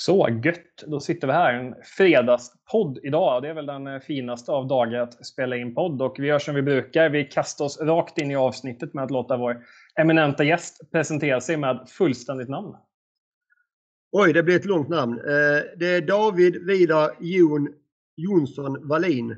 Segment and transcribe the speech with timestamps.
[0.00, 0.84] Så gött!
[0.86, 1.54] Då sitter vi här.
[1.54, 3.42] En fredagspodd idag.
[3.42, 6.02] Det är väl den eh, finaste av dagar att spela in podd.
[6.02, 7.08] Och vi gör som vi brukar.
[7.08, 9.64] Vi kastar oss rakt in i avsnittet med att låta vår
[10.00, 12.76] eminenta gäst presentera sig med fullständigt namn.
[14.12, 15.18] Oj, det blir ett långt namn.
[15.18, 17.68] Eh, det är David Vidar Jon
[18.16, 19.36] Jonsson Wallin.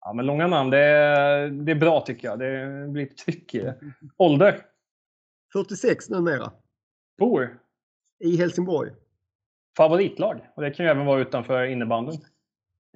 [0.00, 2.38] Ja, men långa namn, det är, det är bra tycker jag.
[2.38, 3.78] Det blir ett tryck i det.
[4.16, 4.58] Ålder?
[5.52, 6.52] 46 numera.
[7.18, 7.58] Bor?
[8.20, 8.90] I Helsingborg
[9.76, 10.40] favoritlag.
[10.56, 12.20] Och det kan ju även vara utanför innebandyn.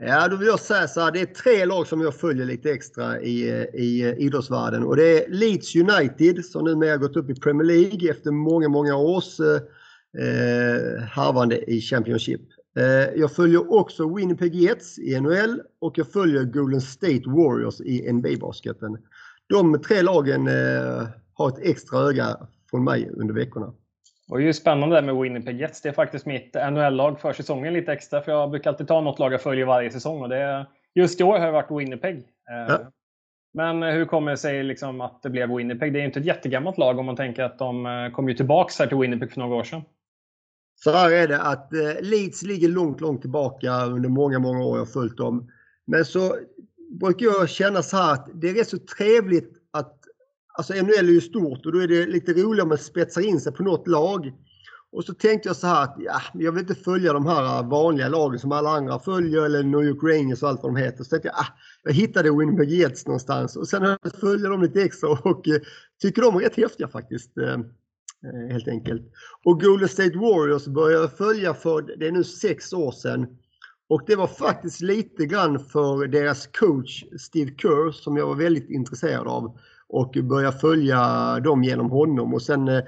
[0.03, 1.13] Ja, då vill jag säga så här.
[1.13, 4.85] Det är tre lag som jag följer lite extra i, i idrottsvärlden.
[4.85, 8.97] Och det är Leeds United som numera gått upp i Premier League efter många, många
[8.97, 12.41] års eh, harvande i Championship.
[12.79, 18.13] Eh, jag följer också Winnipeg Jets i NHL och jag följer Golden State Warriors i
[18.13, 18.99] NBA-basketen.
[19.49, 22.37] De tre lagen eh, har ett extra öga
[22.71, 23.73] från mig under veckorna.
[24.27, 25.81] Det var ju spännande med Winnipeg Jets.
[25.81, 28.23] Det är faktiskt mitt NHL-lag för säsongen lite extra.
[28.23, 30.23] För jag brukar alltid ta något lag jag följer varje säsong.
[30.23, 32.17] Och det är, just i år har det varit Winnipeg.
[32.19, 32.81] Eh, ja.
[33.55, 35.93] Men hur kommer det sig liksom att det blev Winnipeg?
[35.93, 38.73] Det är inte ett jättegammalt lag om man tänker att de eh, kom ju tillbaka
[38.79, 39.83] här till Winnipeg för några år sedan.
[40.75, 44.79] Så här är det att eh, Leeds ligger långt, långt tillbaka under många, många år
[44.79, 45.51] jag har följt dem.
[45.87, 46.37] Men så
[47.01, 49.56] brukar jag känna så här att det är rätt så trevligt
[50.57, 53.41] Alltså NHL är ju stort och då är det lite roligare om man spetsar in
[53.41, 54.33] sig på något lag.
[54.93, 57.69] Och så tänkte jag så här att ja, jag vill inte följa de här äh,
[57.69, 61.05] vanliga lagen som alla andra följer eller New York Rangers och allt vad de heter.
[61.05, 61.47] Så tänkte jag, ah,
[61.83, 65.61] jag hittade Winnipeg Jets någonstans och sen har jag följt dem lite extra och eh,
[66.03, 67.39] tycker de är rätt häftiga faktiskt.
[67.39, 69.03] Eh, eh helt enkelt.
[69.45, 73.27] Och Golden State Warriors började jag följa för, det är nu sex år sedan.
[73.89, 78.71] Och det var faktiskt lite grann för deras coach Steve Kerr som jag var väldigt
[78.71, 81.01] intresserad av och börja följa
[81.41, 82.35] dem genom honom.
[82.35, 82.85] Och sen eh,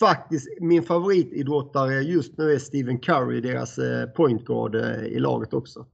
[0.00, 5.54] faktiskt min favoritidrottare just nu är Stephen Curry, deras eh, point guard eh, i laget
[5.54, 5.86] också.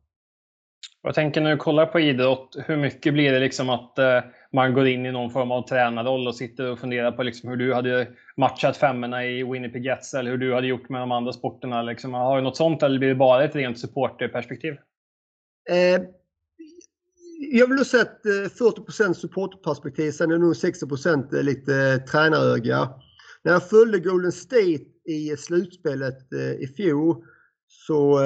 [1.02, 4.20] Jag tänker när du kollar på idrott, hur mycket blir det liksom att eh,
[4.52, 7.56] man går in i någon form av tränarroll och sitter och funderar på liksom hur
[7.56, 11.32] du hade matchat femmorna i Winnipeg Jets eller hur du hade gjort med de andra
[11.32, 11.82] sporterna?
[11.82, 14.72] Liksom, har du något sånt eller blir det bara ett rent supporterperspektiv?
[15.70, 16.02] Eh,
[17.38, 20.86] jag vill nog säga att eh, 40 supporterperspektiv, sen är det nog 60
[21.32, 22.90] eh, lite eh, tränaröga.
[23.42, 27.24] När jag följde Golden State i slutspelet i fjol
[27.68, 28.20] så,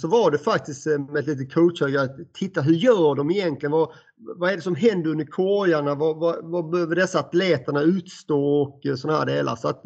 [0.00, 3.72] så var det faktiskt med ett litet coachöga att titta hur gör de egentligen?
[3.72, 5.94] Vad, vad är det som händer under korgarna?
[5.94, 9.56] Vad, vad, vad behöver dessa atleterna utstå och sådana här delar?
[9.56, 9.82] Så att,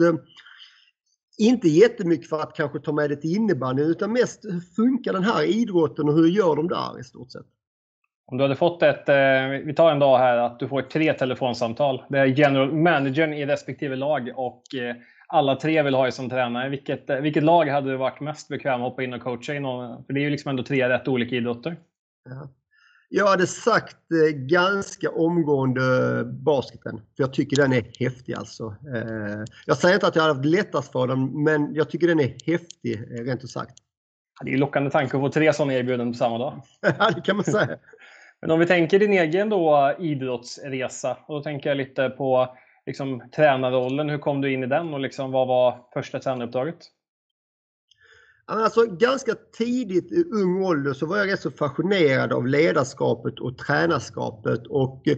[1.39, 5.25] inte jättemycket för att kanske ta med det till innebandy utan mest hur funkar den
[5.25, 7.47] här idrotten och hur gör de där i stort sett?
[8.33, 11.13] Om du hade fått ett, eh, vi tar en dag här att du får tre
[11.13, 12.03] telefonsamtal.
[12.09, 16.31] Det är general managern i respektive lag och eh, alla tre vill ha dig som
[16.31, 16.69] tränare.
[16.69, 19.61] Vilket, eh, vilket lag hade du varit mest bekväm att hoppa in och coacha i?
[20.07, 21.77] För det är ju liksom ändå tre rätt olika idrotter.
[22.25, 22.49] Ja.
[23.09, 23.97] Jag hade sagt
[24.35, 25.81] ganska omgående
[26.25, 26.97] basketen.
[26.97, 28.75] För jag tycker den är häftig alltså.
[29.67, 32.35] jag säger inte att jag hade haft lättast för den, men jag tycker den är
[32.47, 33.75] häftig rent ut sagt.
[34.45, 36.63] Det är lockande tanke att få tre sådana erbjudanden på samma dag.
[36.99, 37.79] Ja, det kan man säga.
[38.43, 43.23] Men om vi tänker din egen då idrottsresa och då tänker jag lite på liksom,
[43.37, 44.09] tränarrollen.
[44.11, 46.79] Hur kom du in i den och liksom, vad var första tränaruppdraget?
[48.45, 53.59] Alltså, ganska tidigt i ung ålder så var jag rätt så fascinerad av ledarskapet och
[53.59, 55.17] tränarskapet och eh,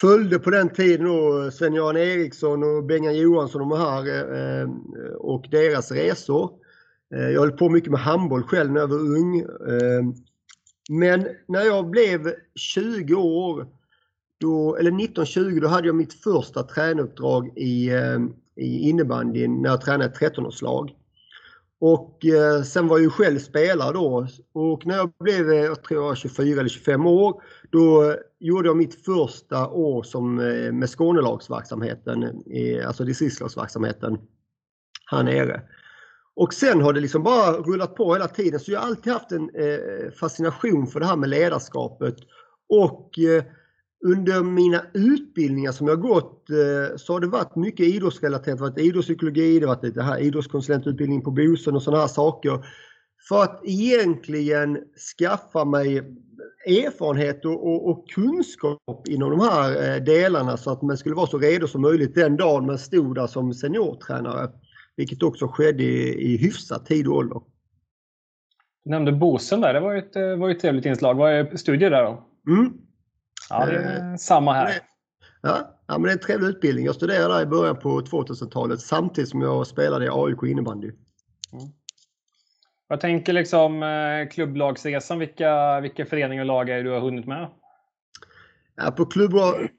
[0.00, 1.06] följde på den tiden
[1.52, 4.06] Sven-Göran Eriksson och Bengan Johansson och de här
[4.60, 4.68] eh,
[5.18, 6.50] och deras resor.
[7.14, 9.44] Eh, jag höll på mycket med handboll själv när jag var ung.
[10.90, 13.66] Men när jag blev 20 år,
[14.40, 18.18] då, eller 19-20, då hade jag mitt första tränuppdrag i, eh,
[18.56, 20.94] i innebandyn när jag tränade ett 13-årslag.
[21.80, 25.82] Och eh, sen var jag ju själv spelare då och när jag blev, eh, jag
[25.82, 30.72] tror jag var 24 eller 25 år, då gjorde jag mitt första år som, eh,
[30.72, 32.42] med Skånelagsverksamheten,
[32.86, 34.18] alltså distriktslagsverksamheten
[35.10, 35.62] här nere.
[36.36, 38.60] Och sen har det liksom bara rullat på hela tiden.
[38.60, 42.14] Så jag har alltid haft en eh, fascination för det här med ledarskapet.
[42.68, 43.44] Och eh,
[44.04, 48.58] under mina utbildningar som jag gått eh, så har det varit mycket idrottsrelaterat.
[48.58, 52.08] Det har varit idrottspsykologi, det har varit lite här idrottskonsulentutbildning på Bosön och sådana här
[52.08, 52.66] saker.
[53.28, 54.78] För att egentligen
[55.18, 55.96] skaffa mig
[56.66, 61.38] erfarenhet och, och, och, kunskap inom de här delarna så att man skulle vara så
[61.38, 64.50] redo som möjligt den dagen man stod där som seniortränare.
[64.96, 67.40] Vilket också skedde i, i hyfsat och ålder.
[68.84, 71.14] Du nämnde Bosön där, det var ju ett, eh, var ett trevligt inslag.
[71.14, 72.26] Vad är studier där då?
[72.48, 72.72] Mm.
[73.50, 74.80] Ja, det är eh, samma här.
[75.42, 76.86] Ja, ja, men det är en trevlig utbildning.
[76.86, 80.88] Jag studerade där i början på 2000-talet samtidigt som jag spelade i AIK innebandy.
[81.52, 81.64] Mm.
[82.88, 87.48] Jag tänker liksom eh, klubblagsresan, vilka, vilka föreningar och lag är du har hunnit med?
[88.76, 89.06] Ja, på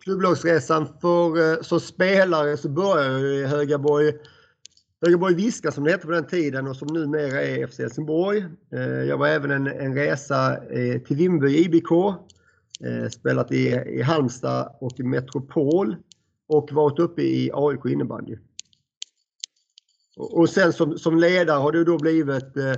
[0.04, 4.14] klubblagsresan för, eh, som spelare så började jag i Högaborg,
[5.06, 8.46] Högaborg Viska som det hette på den tiden och som numera är FC Helsingborg.
[8.74, 11.92] Eh, jag var även en, en resa eh, till Vimmerby IBK.
[12.82, 15.96] Eh, spelat i, i Halmstad och i Metropol
[16.48, 18.38] och varit uppe i AIK innebandy.
[20.18, 22.74] Och sen som, som ledare har det då blivit eh,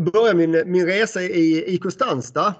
[0.00, 2.54] började min, min resa i IK Stansta.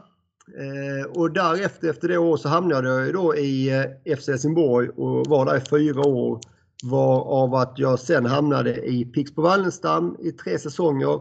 [0.58, 3.70] Eh, och därefter, efter det året, så hamnade jag då i
[4.04, 6.40] eh, FC Helsingborg och var där i fyra år.
[6.84, 11.20] Varav att jag sen hamnade i Pixbo Wallenstam i tre säsonger.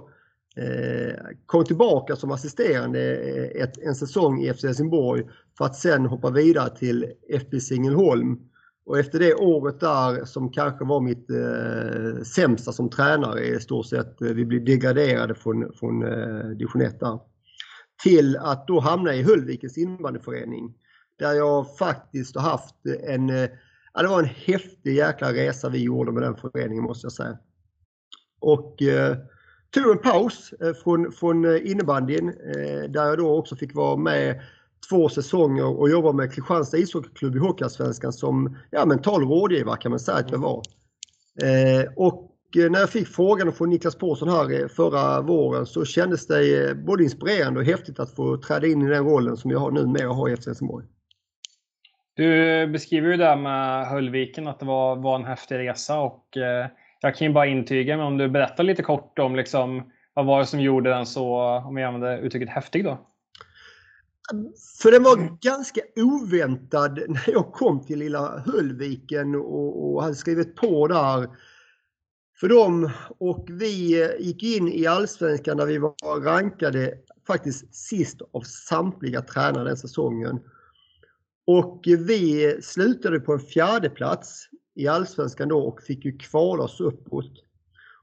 [0.58, 1.16] Eh,
[1.46, 5.24] kom tillbaka som assisterande eh, ett, en säsong i FC Helsingborg
[5.58, 8.40] för att sen hoppa vidare till FB Singelholm.
[8.86, 13.86] Och efter det året där som kanske var mitt eh, sämsta som tränare i stort
[13.86, 17.20] sett, eh, vi blev degraderade från, från eh, division 1 där,
[18.04, 20.74] till att då hamna i Höllvikens innebandyförening.
[21.20, 22.76] Där jag faktiskt har haft
[23.08, 23.50] en, eh,
[23.98, 27.38] ja det var en häftig jäkla resa vi gjorde med den föreningen måste jag säga.
[28.40, 29.18] Och eh,
[29.72, 33.98] tog en paus eh, från, från eh, innebandyn eh, där jag då också fick vara
[33.98, 34.42] med
[34.90, 40.00] två säsonger och jobba med Kristianstad ishockeyklubb i Hockeyallsvenskan som ja, mental rådgivare kan man
[40.00, 40.62] säga att jag var.
[41.44, 45.86] Eh, och eh, när jag fick frågan från Niklas Paulsson här eh, förra våren så
[45.86, 49.60] kändes det både inspirerande och häftigt att få träda in i den rollen som jag
[49.60, 50.86] har numera har i FC Helsingborg.
[52.18, 56.68] Du beskriver ju det med Höllviken att det var, var en häftig resa och eh,
[57.02, 60.40] jag kan ju bara intyga, men om du berättar lite kort om liksom, vad var
[60.40, 63.08] det som gjorde den så, om jag använder uttrycket häftig då?
[64.82, 70.56] För den var ganska oväntad när jag kom till lilla Höllviken och, och hade skrivit
[70.56, 71.30] på där
[72.40, 72.90] för dem
[73.20, 76.94] och vi gick in i Allsvenskan där vi var rankade
[77.28, 80.40] faktiskt sist av samtliga tränare den säsongen.
[81.48, 86.80] Och vi slutade på en fjärde plats i Allsvenskan då och fick ju kvala oss
[86.80, 87.32] uppåt.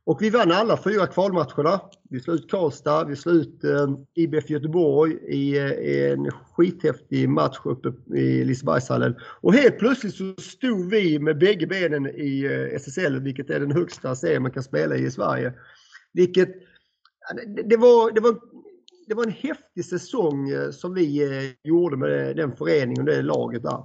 [0.07, 1.81] Och vi vann alla fyra kvalmatcherna.
[2.11, 7.59] Vi slog ut Karlstad, vi slog ut eh, IBF Göteborg i, eh, en skithäftig match
[7.65, 9.15] uppe i Lisebergshallen.
[9.41, 13.73] Och helt plötsligt så stod vi med bägge benen i eh, SSL, vilket är den
[13.73, 15.53] högsta serien man kan spela i i Sverige.
[16.13, 16.49] Vilket,
[17.65, 18.39] det var, det var,
[19.07, 23.05] det var en häftig säsong eh, som vi eh, gjorde med eh, den föreningen och
[23.05, 23.85] det laget där.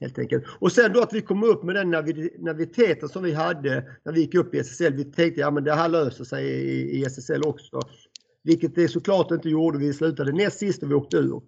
[0.00, 0.44] Helt enkelt.
[0.58, 1.90] Och sen då att vi kom upp med den
[2.38, 4.94] naviteten som vi hade när vi gick upp i SSL.
[4.94, 6.46] Vi tänkte att ja, det här löser sig
[6.98, 7.80] i, SSL också.
[8.44, 9.78] Vilket det såklart inte gjorde.
[9.78, 11.42] Vi slutade näst sist och vi åkte ur.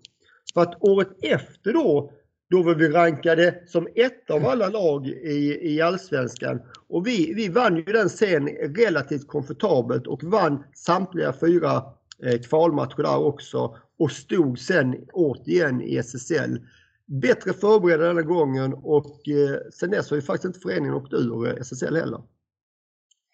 [0.54, 2.12] För att året efter då,
[2.50, 6.60] då var vi rankade som ett av alla lag i, i Allsvenskan.
[6.88, 11.82] Och vi, vi vann ju den sen relativt komfortabelt och vann samtliga fyra
[12.24, 13.76] Eh, kvalmatcher där också.
[13.98, 16.60] Och stod sen återigen i SSL
[17.06, 21.46] bättre förberedda denna gången och eh, sen dess har ju faktiskt inte föreningen åkt ur
[21.46, 22.20] eh, SSL heller.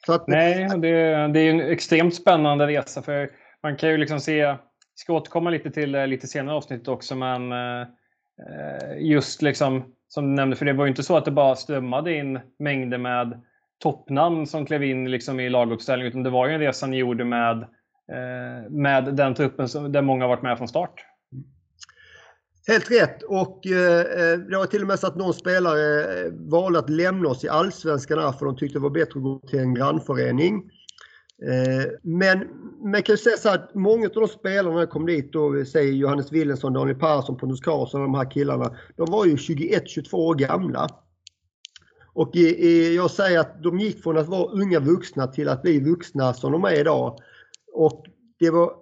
[0.08, 0.88] Att, Nej, det,
[1.32, 3.30] det är en extremt spännande resa för
[3.62, 4.56] man kan ju liksom se, vi
[4.94, 7.52] ska återkomma lite till det lite senare avsnitt också, men
[8.98, 12.14] just liksom som du nämnde, för det var ju inte så att det bara strömmade
[12.14, 13.42] in mängder med
[13.78, 17.24] toppnamn som klev in liksom i laguppställningen, utan det var ju en resa ni gjorde
[17.24, 17.68] med,
[18.12, 21.04] Eh, med den truppen som, där många har varit med från start.
[22.66, 26.32] Helt rätt och eh, eh det var till och med så att någon spelare eh,
[26.32, 29.58] valde att lämna oss i Allsvenskan för de tyckte det var bättre att gå till
[29.58, 30.70] en grannförening.
[31.42, 32.48] Eh, men
[32.92, 35.92] man kan ju säga så att många av de spelarna kom dit då, vi säger
[35.92, 38.76] Johannes Willensson, Daniel Persson, Pontus Karlsson och de här killarna.
[38.96, 40.88] De var ju 21-22 år gamla.
[42.12, 45.62] Och i, i, jag säger att de gick från att vara unga vuxna till att
[45.62, 47.18] bli vuxna som de är idag.
[47.74, 48.06] Och
[48.38, 48.72] det var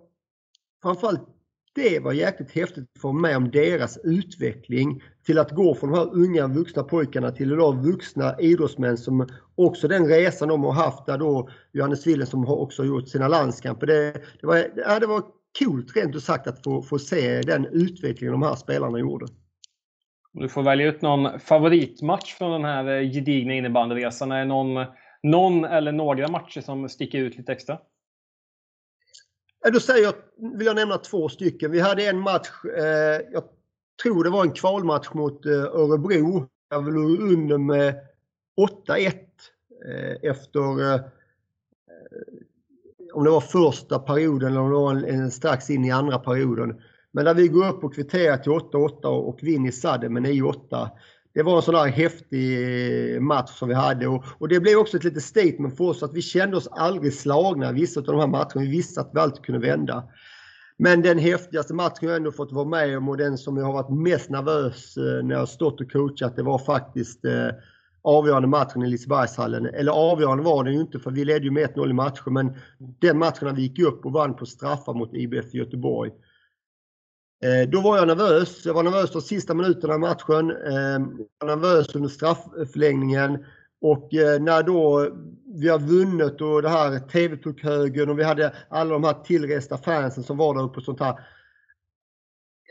[0.83, 1.29] framförallt
[1.75, 5.99] det var jäkligt häftigt att få med om deras utveckling till att gå från de
[5.99, 11.07] här unga vuxna pojkarna till idag vuxna idrottsmän som också den resan de har haft
[11.07, 13.87] där då Johannes Willen som har också gjort sina landskamper.
[13.87, 15.23] Det, det, var, ja, det var
[15.59, 19.27] coolt rent ut sagt att få, få se den utvecklingen de här spelarna gjorde.
[20.33, 24.33] Du får välja ut någon favoritmatch från den här eh, gedigna innebandyresan.
[24.33, 24.87] Är det någon,
[25.23, 27.79] någon eller några matcher som sticker ut lite extra?
[29.71, 30.15] Då säger jag,
[30.59, 31.71] vill jag nämna två stycken.
[31.71, 33.45] Vi hade en match, eh, jag
[34.03, 36.49] tror det var en kvalmatch mot eh, Örebro.
[36.71, 37.95] Jag låg under med
[38.87, 39.13] 8-1
[39.87, 41.01] eh, efter, eh,
[43.15, 46.19] om det var första perioden eller om det var en, en, strax in i andra
[46.19, 46.81] perioden.
[47.11, 50.89] Men när vi går upp och kvitterar till 8-8 och vinner i sadden med 9-8
[51.35, 54.79] det var en sån där häftig eh, match som vi hade och, och, det blev
[54.79, 58.07] också ett litet statement för oss att vi kände oss aldrig slagna i vissa av
[58.07, 58.61] de här matcherna.
[58.61, 60.05] Vi visste att vi alltid kunde vända.
[60.77, 63.73] Men den häftigaste matchen jag ändå fått vara med om och den som jag har
[63.73, 67.49] varit mest nervös eh, när jag stått och coachat det var faktiskt eh,
[68.03, 69.67] avgörande matchen i Lisebergshallen.
[69.67, 72.57] Eller avgörande var den ju inte för vi ledde ju med 1-0 i matchen men
[72.77, 76.11] den matchen när vi gick upp och vann på straffar mot IBF Göteborg.
[77.45, 78.67] Eh, då var jag nervös.
[78.67, 80.51] Jag var nervös de sista minuterna i matchen.
[80.51, 83.45] Ehm, jag var nervös under straffförlängningen.
[83.81, 85.11] Och eh, när då
[85.55, 89.79] vi har vunnit och det här tv högen och vi hade alla de här tillresta
[89.79, 91.15] fansen som var där uppe och sånt här.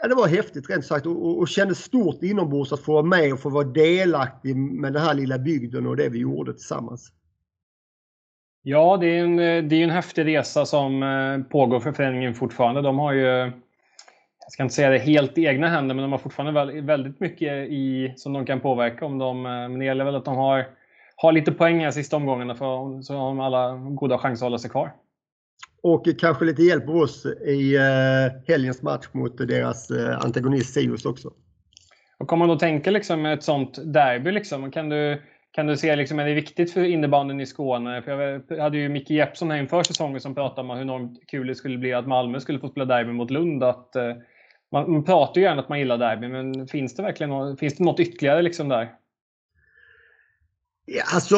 [0.02, 3.04] Ja, det var häftigt rent sagt och, och, och kändes stort inombords att få vara
[3.04, 7.12] med och få vara delaktig med den här lilla bygden och det vi gjorde tillsammans.
[8.64, 11.04] Ja, det är en, eh, det är en häftig resa som
[11.50, 12.82] pågår för föreningen fortfarande.
[12.82, 13.52] De har ju
[14.52, 17.52] jag ska inte säga det helt i egna händer, men de har fortfarande väldigt mycket
[17.70, 19.06] i, som de kan påverka.
[19.06, 20.66] Om de, eh, men det gäller väl att de har,
[21.16, 24.58] har lite poäng i sista omgångarna för så har de alla goda chanser att hålla
[24.58, 24.94] sig kvar.
[25.84, 31.06] Och kanske lite hjälp av oss i eh, helgens match mot deras eh, antagonist Sirius
[31.06, 31.32] också.
[32.18, 35.96] Och kommer man då tänka liksom ett sånt derby, liksom, kan du, kan du se,
[35.96, 38.02] liksom, är det viktigt för innebandyn i Skåne?
[38.02, 41.48] För jag hade ju Micke Jeppsson här inför säsongen som pratade om hur enormt kul
[41.48, 43.64] det skulle bli att Malmö skulle få spela derby mot Lund.
[43.64, 43.96] Att,
[44.72, 47.78] man, man pratar ju gärna att man gillar derby, men finns det verkligen något, finns
[47.78, 48.96] det något ytterligare liksom där?
[50.86, 51.36] Ja, alltså,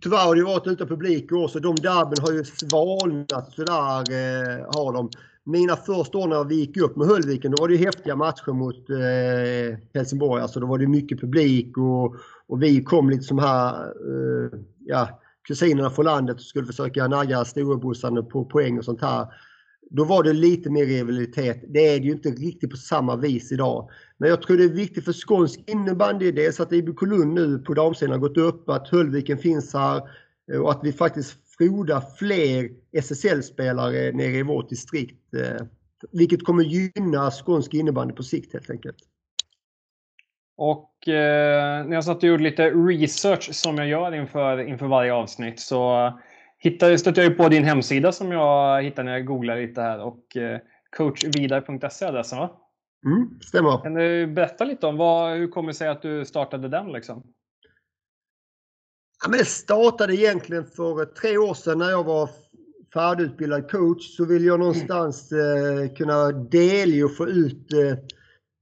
[0.00, 3.98] tyvärr har det varit utan publik i år så de derbyn har ju svalnat sådär.
[3.98, 5.10] Eh, har de.
[5.46, 8.90] Mina första år när vi gick upp med Höllviken då var det häftiga matcher mot
[8.90, 10.42] eh, Helsingborg.
[10.42, 12.16] Alltså, då var det mycket publik och,
[12.46, 17.44] och vi kom lite som här eh, ja, kusinerna från landet och skulle försöka nagga
[17.44, 19.26] storebrorsan på poäng och sånt här.
[19.90, 21.64] Då var det lite mer rivalitet.
[21.68, 23.90] Det är det ju inte riktigt på samma vis idag.
[24.18, 26.32] Men jag tror det är viktigt för skånsk innebandy.
[26.32, 30.02] Dels att IBK Lund nu på damsidan har gått upp, att Höllviken finns här
[30.52, 35.34] eh, och att vi faktiskt frodar fler SSL-spelare nere i vårt distrikt.
[35.34, 35.66] Eh,
[36.12, 38.96] vilket kommer gynna skånsk innebandy på sikt helt enkelt.
[40.56, 45.14] Och eh, när jag satt och gjorde lite research som jag gör inför, inför varje
[45.14, 46.12] avsnitt så
[46.64, 50.36] hittade, stötte jag på din hemsida som jag hittade när jag googlade lite här och
[50.36, 50.60] eh,
[50.96, 52.60] coachvidar.se adressen va?
[53.06, 53.82] Mm, stämmer.
[53.82, 57.22] Kan du berätta lite om vad, hur kommer det sig att du startade den liksom?
[59.22, 62.30] Ja, men det startade egentligen för tre år sedan när jag var
[62.94, 67.98] färdigutbildad coach så ville jag någonstans eh, kunna delge och få ut eh,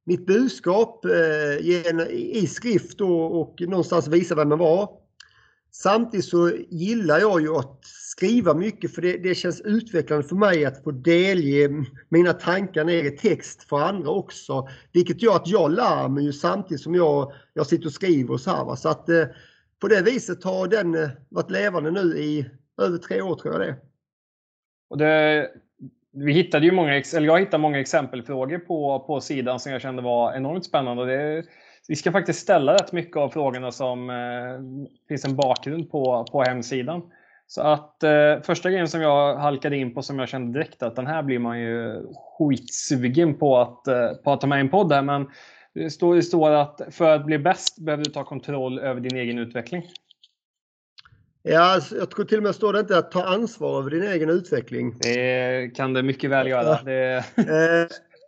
[0.05, 1.67] mitt budskap eh,
[2.11, 5.02] i skrift och, och någonstans visa vem man var.
[5.75, 10.64] Samtidigt så gillar jag ju att skriva mycket för det, det känns utvecklande för mig
[10.64, 14.69] att få delge mina tankar ner i text för andra också.
[14.93, 18.41] Vilket gör att jag lär mig ju samtidigt som jag, jag sitter och skriver och
[18.41, 18.64] så här.
[18.64, 18.76] Va?
[18.76, 19.25] Så att eh,
[19.81, 22.50] på det viset har den eh, varit levande nu i
[22.83, 23.76] över tre år tror jag det.
[24.91, 25.50] Och det,
[26.12, 30.02] vi hittade ju många, eller jag hittade många exempelfrågor på, på sidan som jag kände
[30.02, 31.05] var enormt spännande.
[31.07, 31.45] Det,
[31.89, 34.17] vi ska faktiskt ställa rätt mycket av frågorna som eh,
[35.09, 37.03] finns en bakgrund på, på hemsidan.
[37.47, 40.97] Så att eh, första grejen som jag halkade in på som jag kände direkt att
[40.97, 42.07] den här blir man ju
[42.39, 45.03] skitsugen på att, eh, på att ta med en podd här.
[45.03, 45.31] Men
[45.75, 49.17] det står, det står att för att bli bäst behöver du ta kontroll över din
[49.17, 49.83] egen utveckling.
[51.43, 54.31] Ja, jag tror till och med står det inte att ta ansvar över din egen
[54.31, 54.95] utveckling.
[54.99, 56.83] Det kan det mycket väl göra.
[56.83, 57.25] Det...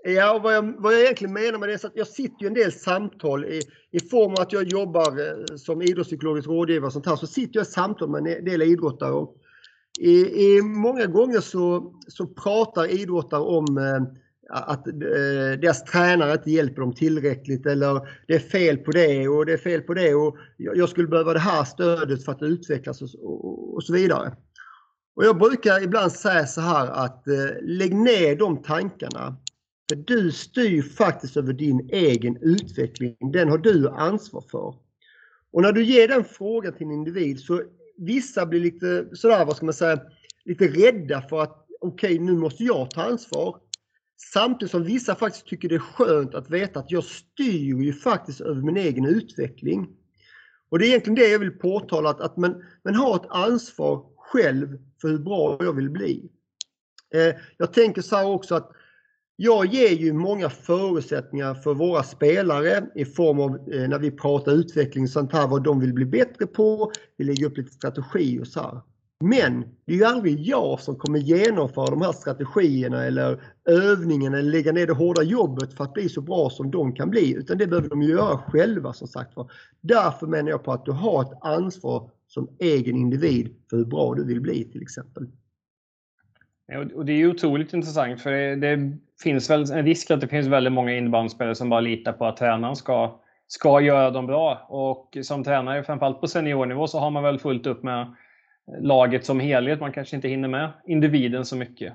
[0.06, 2.46] Ja, och vad jag, vad jag egentligen menar med det är att jag sitter ju
[2.46, 6.92] en del samtal i, i form av att jag jobbar eh, som idrottspsykologisk rådgivare och
[6.92, 9.12] sånt här, så sitter jag i samtal med en del idrottare.
[9.12, 9.36] Och
[10.00, 14.02] i, i många gånger så, så pratar idrottare om eh,
[14.50, 14.92] att eh,
[15.60, 19.56] deras tränare inte hjälper dem tillräckligt eller det är fel på det och det är
[19.56, 23.74] fel på det och jag skulle behöva det här stödet för att utvecklas och, och,
[23.74, 24.36] och så vidare.
[25.16, 29.36] Och jag brukar ibland säga så här att eh, lägg ner de tankarna
[29.88, 33.16] för du styr faktiskt över din egen utveckling.
[33.32, 34.74] Den har du ansvar för.
[35.52, 37.62] Och när du ger den frågan till en individ så
[37.96, 40.00] vissa blir lite sådär, vad ska man säga,
[40.44, 43.60] lite rädda för att okej, okay, nu måste jag ta ansvar.
[44.32, 48.40] Samtidigt som vissa faktiskt tycker det är skönt att veta att jag styr ju faktiskt
[48.40, 49.88] över min egen utveckling.
[50.68, 54.06] Och det är egentligen det jag vill påtala, att, att man, man har ett ansvar
[54.16, 56.30] själv för hur bra jag vill bli.
[57.14, 58.70] Eh, jag tänker så här också att
[59.36, 64.52] jag ger ju många förutsättningar för våra spelare i form av eh, när vi pratar
[64.52, 66.92] utveckling och sånt här, vad de vill bli bättre på.
[67.16, 68.80] Vi lägger upp lite strategi och så här.
[69.24, 74.50] Men det är ju aldrig jag som kommer genomföra de här strategierna eller övningarna eller
[74.50, 77.34] lägga ner det hårda jobbet för att bli så bra som de kan bli.
[77.34, 79.50] Utan det behöver de göra själva som sagt var.
[79.80, 84.14] Därför menar jag på att du har ett ansvar som egen individ för hur bra
[84.14, 85.26] du vill bli till exempel.
[86.72, 90.28] Eh, och det är otroligt intressant för det, det, finns väl en risk att det
[90.28, 94.66] finns väldigt många innebandyspelare som bara litar på att tränaren ska, ska göra dem bra.
[94.68, 98.14] Och som tränare, framförallt på seniornivå, så har man väl fullt upp med
[98.80, 99.80] laget som helhet.
[99.80, 101.92] Man kanske inte hinner med individen så mycket.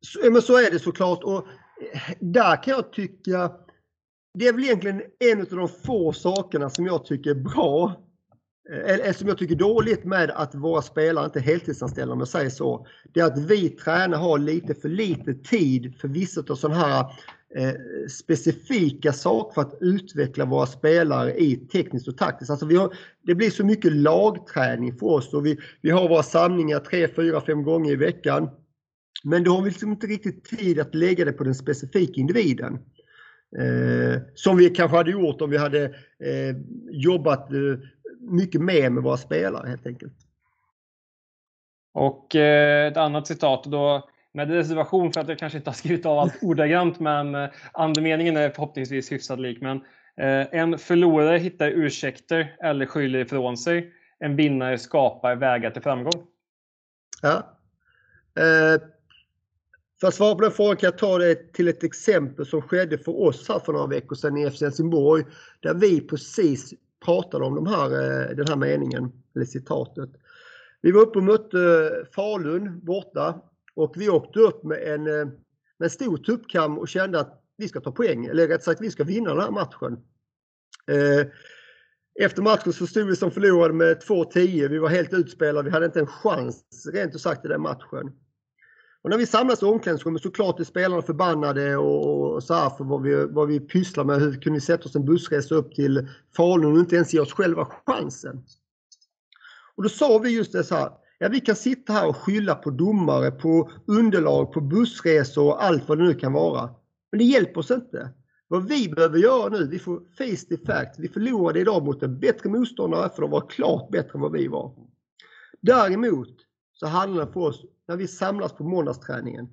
[0.00, 1.22] Så, men så är det såklart.
[1.22, 3.52] Och eh, där kan jag tycka,
[4.38, 8.09] det är väl egentligen en av de få sakerna som jag tycker är bra
[8.68, 12.28] Eh, eller som jag tycker dåligt med att våra spelare inte är heltidsanställda om jag
[12.28, 12.86] säger så.
[13.12, 17.04] Det är att vi tränare har lite för lite tid för vissa av sådana här
[17.56, 17.74] eh,
[18.08, 22.50] specifika saker för att utveckla våra spelare i tekniskt och taktiskt.
[22.50, 26.22] Alltså vi har, det blir så mycket lagträning för oss och vi, vi har våra
[26.22, 28.50] samlingar tre, fyra, fem gånger i veckan.
[29.24, 32.78] Men då har vi liksom inte riktigt tid att lägga det på den specifika individen.
[33.58, 36.56] Eh, som vi kanske hade gjort om vi hade eh,
[36.90, 37.58] jobbat eh,
[38.20, 40.12] mycket mer med våra spelare helt enkelt.
[41.92, 46.06] Och eh, ett annat citat då, med reservation för att jag kanske inte har skrivit
[46.06, 49.60] av allt ordagrant, men eh, andemeningen är förhoppningsvis hyfsat lik.
[49.60, 49.76] Men
[50.16, 53.92] eh, en förlorare hittar ursäkter eller skyller ifrån sig.
[54.18, 56.26] En vinnare skapar vägar till framgång.
[57.22, 57.56] Ja.
[60.00, 62.98] För att svara på den frågan kan jag ta det till ett exempel som skedde
[62.98, 65.24] för oss här för några veckor sedan i FC Helsingborg.
[65.60, 70.10] Där vi precis pratade om de här, eh, den här meningen, eller citatet.
[70.82, 73.42] Vi var uppe och mötte eh, Falun borta
[73.74, 75.26] och vi åkte upp med en, eh,
[75.78, 78.90] med en stor tuppkam och kände att vi ska ta poäng, eller rätt sagt vi
[78.90, 79.98] ska vinna den här matchen.
[82.20, 84.68] Efter matchen så stod vi som förlorade med 2-10.
[84.68, 85.62] Vi var helt utspelade.
[85.62, 88.12] Vi hade inte en chans rent ut sagt i den matchen.
[89.02, 92.70] Och när vi samlas i omklädningsrummet så klart är spelarna förbannade och, och så här
[92.70, 94.20] för vad vi, vad vi pysslar med.
[94.20, 97.32] Hur kunde vi sätta oss en bussresa upp till Falun och inte ens ge oss
[97.32, 98.44] själva chansen?
[99.76, 100.90] Och då sa vi just det så här.
[101.18, 105.88] Ja, vi kan sitta här och skylla på domare, på underlag, på bussresor och allt
[105.88, 106.70] vad det nu kan vara.
[107.12, 108.10] Men det hjälper oss inte.
[108.48, 110.98] Vad vi behöver göra nu, vi får face the fact.
[110.98, 114.48] Vi förlorade idag mot en bättre motståndare för de var klart bättre än vad vi
[114.48, 114.74] var.
[115.60, 116.36] Däremot
[116.80, 119.48] så handlar det för oss när vi samlas på måndagsträningen.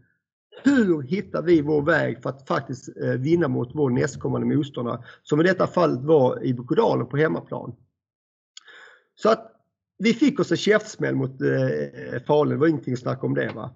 [0.64, 5.04] Hur hittar vi vår väg för att faktiskt eh, vinna mot vår nästkommande motståndare?
[5.24, 7.76] Som i detta fallet var i Bukodalen på hemmaplan.
[9.16, 9.52] Så att
[9.98, 13.52] vi fick oss en käftsmäll mot eh, Falun, det var ingenting att snacka om det.
[13.56, 13.76] Va?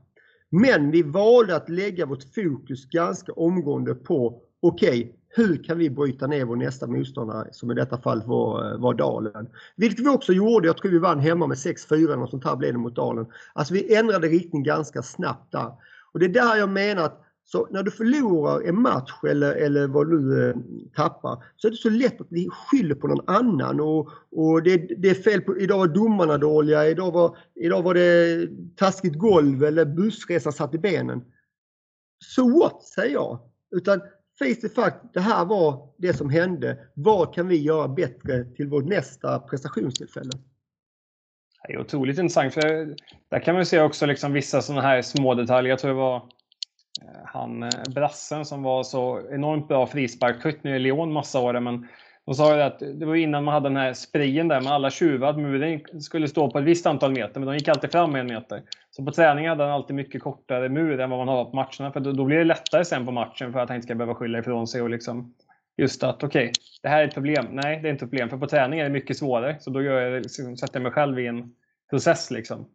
[0.50, 5.90] Men vi valde att lägga vårt fokus ganska omgående på, okej, okay, hur kan vi
[5.90, 9.48] bryta ner vår nästa motståndare som i detta fall var, eh, var Dalen.
[9.76, 10.68] Vilket vi också gjorde.
[10.68, 13.26] Jag tror vi vann hemma med 6-4 eller något sånt här blev det mot Dalen.
[13.54, 15.72] Alltså vi ändrade riktning ganska snabbt där.
[16.12, 19.88] Och det är där jag menar att så när du förlorar en match eller, eller
[19.88, 20.56] vad du eh,
[20.96, 24.78] tappar så är det så lätt att vi skyller på någon annan och, och det,
[24.78, 29.64] det, är fel på, idag var domarna dåliga, idag var, idag var det taskigt golv
[29.64, 31.24] eller bussresan satt i benen.
[32.24, 33.40] Så so what, säger jag.
[33.72, 34.02] Utan
[34.42, 36.78] face the fact, det här var det som hände.
[36.94, 40.32] Vad kan vi göra bättre till vårt nästa prestationstillfälle?
[41.68, 42.54] Det är otroligt intressant.
[42.54, 42.96] För
[43.30, 45.70] där kan man se också liksom vissa sådana här små detaljer.
[45.70, 50.76] Jag tror det var eh, han eh, brassen som var så enormt bra frisparksskytt nu
[50.76, 51.60] i Lyon massa år.
[51.60, 51.88] Men
[52.26, 54.90] de sa ju att det var innan man hade den här sprayen där med alla
[54.90, 55.34] tjuvar.
[55.34, 58.62] Muren skulle stå på ett visst antal meter, men de gick alltid fram en meter.
[58.92, 61.94] Så på träning hade han alltid mycket kortare mur än vad man har på matcherna.
[61.94, 64.16] För då, då blir det lättare sen på matchen för att han inte ska behöva
[64.16, 64.82] skylla ifrån sig.
[64.82, 65.34] Och liksom,
[65.78, 67.46] just att okej, okay, det här är ett problem.
[67.52, 68.30] Nej, det är inte ett problem.
[68.30, 69.58] För på träning är det mycket svårare.
[69.60, 71.54] Så då gör jag, liksom, sätter jag mig själv i en
[71.90, 72.32] process.
[72.32, 72.66] Liksom.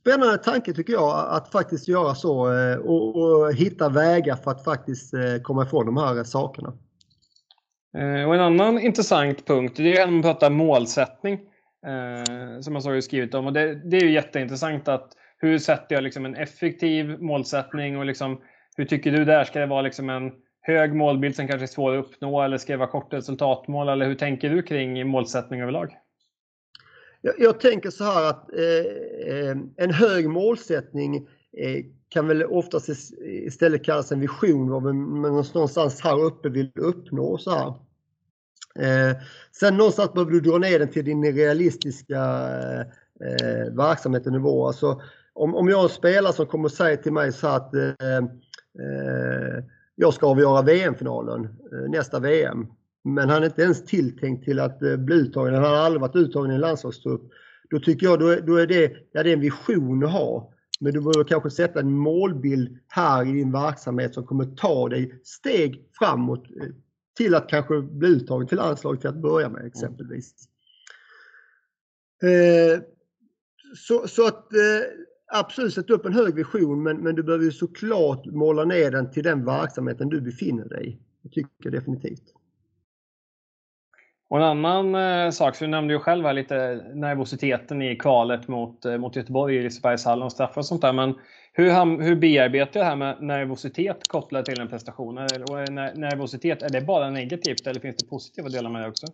[0.00, 4.64] Spännande tanke tycker jag att faktiskt göra så eh, och, och hitta vägar för att
[4.64, 6.72] faktiskt eh, komma ifrån de här sakerna.
[7.96, 11.40] Eh, och en annan intressant punkt det är när man pratar målsättning.
[11.86, 13.46] Eh, som jag har skrivit om.
[13.46, 18.06] Och det, det, är ju jätteintressant att hur sätter jag liksom en effektiv målsättning och
[18.06, 18.40] liksom,
[18.76, 19.44] hur tycker du där?
[19.44, 22.72] Ska det vara liksom en hög målbild som kanske är svår att uppnå eller ska
[22.72, 23.88] det vara kort resultatmål?
[23.88, 25.96] Eller hur tänker du kring målsättning överlag?
[27.20, 32.88] Jag, jag tänker så här att eh, eh en hög målsättning eh, kan väl oftast
[33.20, 37.38] istället kallas en vision vad man någonstans här uppe vill uppnå.
[37.38, 37.74] Så här.
[38.78, 39.16] Eh,
[39.52, 42.20] sen någonstans behöver du dra ner den till din realistiska
[43.20, 44.66] eh, verksamhet och nivå.
[44.66, 47.74] Alltså, om, om jag har en spelare som kommer och säger till mig så att
[47.74, 47.88] eh,
[48.78, 52.66] eh, jag ska avgöra VM-finalen eh, nästa VM.
[53.04, 55.54] Men han är inte ens tilltänkt till att eh, bli uttagen.
[55.54, 57.22] Han har aldrig varit uttagen i en landslagstrupp.
[57.70, 60.52] Då tycker jag då, då är det, ja, det är en vision att ha.
[60.80, 65.20] Men du behöver kanske sätta en målbild här i din verksamhet som kommer ta dig
[65.24, 66.68] steg framåt eh,
[67.16, 70.34] till att kanske bli uttagen till landslaget till att börja med exempelvis.
[72.22, 72.82] Eh,
[73.76, 74.60] så, så, att eh,
[75.32, 79.10] absolut sätta upp en hög vision men, men du behöver ju såklart måla ner den
[79.10, 80.98] till den verksamheten du befinner dig i.
[81.22, 82.34] Det tycker jag definitivt.
[84.30, 88.48] Och en annan eh, sak, så du nämnde ju själv här lite nervositeten i kvalet
[88.48, 90.92] mot, eh, mot Göteborg i Lisebergshallen och straffar och sånt där.
[90.92, 91.14] Men
[91.52, 95.18] hur, hur bearbetar du det här med nervositet kopplat till en prestation?
[95.18, 99.06] Och är nervositet, är det bara negativt eller finns det positiva delar med det också?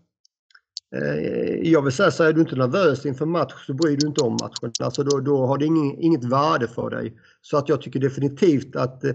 [0.96, 4.20] Eh, jag vill säga så är du inte nervös inför match så bryr du inte
[4.20, 4.72] om matchen.
[4.80, 7.16] Alltså då, då har det ingen, inget värde för dig.
[7.40, 9.10] Så att jag tycker definitivt att eh,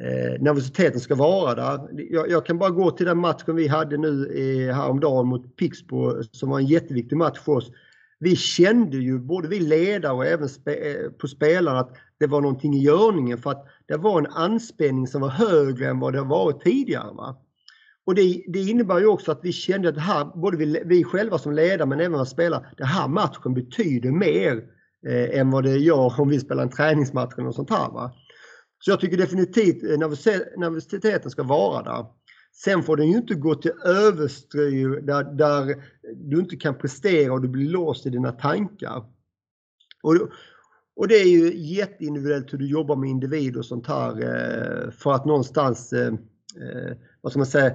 [0.00, 1.88] eh, nervositeten ska vara där.
[2.10, 6.22] Jag, jag, kan bara gå till den matchen vi hade nu eh, häromdagen mot Pixbo
[6.32, 7.70] som var en jätteviktig match för oss.
[8.20, 12.40] Vi kände ju, både vi ledare och även spe, eh, på spelarna, att det var
[12.40, 16.18] någonting i görningen för att det var en anspänning som var högre än vad det
[16.18, 17.14] har varit tidigare.
[17.14, 17.36] Va?
[18.06, 21.04] Och det, det innebär ju också att vi kände att det här, både vi, vi
[21.04, 24.62] själva som ledare men även våra spelare, den här matchen betyder mer
[25.06, 27.90] eh, än vad det gör om vi spelar en träningsmatch eller något sånt här.
[27.90, 28.12] Va?
[28.78, 29.98] Så jag tycker definitivt eh,
[30.56, 32.06] nervositeten ska vara där.
[32.52, 35.84] Sen får den ju inte gå till överstyr där, där
[36.16, 39.04] du inte kan prestera och du blir låst i dina tankar.
[40.02, 40.14] Och,
[40.96, 45.12] och det är ju jätteindividuellt hur du jobbar med individer och sånt här eh, för
[45.12, 46.12] att någonstans, eh,
[47.20, 47.74] vad ska man säga,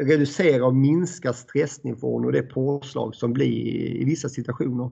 [0.00, 3.46] reducera och minska stressnivån och det påslag som blir
[4.00, 4.90] i vissa situationer.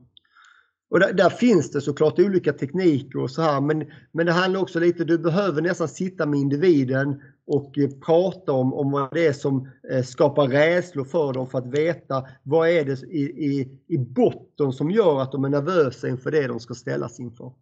[0.93, 4.61] Och där, där, finns det såklart olika tekniker och så här men, men det handlar
[4.61, 9.27] också lite, du behöver nästan sitta med individen och eh, prata om, om vad det
[9.27, 13.79] är som eh, skapar rädslor för dem för att veta vad är det i, i,
[13.89, 17.53] i botten som gör att de är nervösa inför det de ska ställas inför.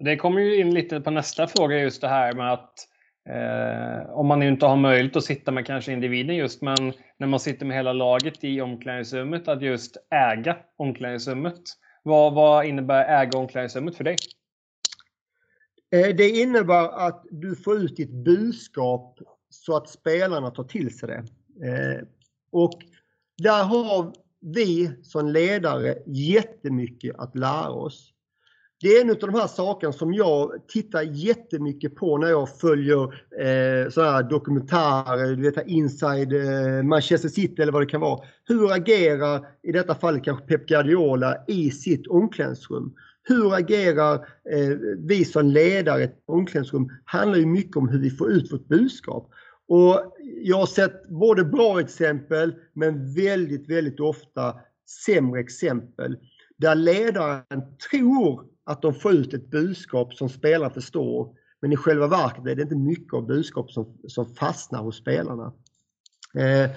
[0.00, 2.74] Det kommer ju in lite på nästa fråga just det här med att
[3.28, 7.40] Eh, om man inte har möjlighet att sitta med kanske individen just, men när man
[7.40, 11.60] sitter med hela laget i omklädningsrummet, att just äga omklädningsrummet.
[12.08, 14.16] Vad, vad innebär äga omklädningsrummet för dig?
[15.90, 19.18] Eh, det innebär att du får ut ditt budskap
[19.50, 21.24] så att spelarna tar till sig det.
[21.68, 22.04] Eh,
[22.50, 22.72] och
[23.38, 28.12] där har vi som ledare jättemycket att lära oss.
[28.80, 33.02] Det är en av de här sakerna som jag tittar jättemycket på när jag följer
[33.40, 38.20] eh, sådana här dokumentärer, du vet Inside eh, Manchester City eller vad det kan vara.
[38.44, 42.94] Hur agerar, i detta fallet kanske Pep Guardiola, i sitt omklädningsrum?
[43.22, 44.14] Hur agerar
[44.50, 46.90] eh, vi som ledare i ett omklädningsrum?
[47.04, 49.30] handlar ju mycket om hur vi får ut vårt budskap.
[49.68, 54.54] Och jag har sett både bra exempel men väldigt, väldigt ofta
[55.06, 56.16] sämre exempel
[56.58, 61.34] där ledaren tror att de får ut ett budskap som spelarna förstår.
[61.60, 65.52] Men i själva verket är det inte mycket av budskap som, som fastnar hos spelarna.
[66.34, 66.70] Eh,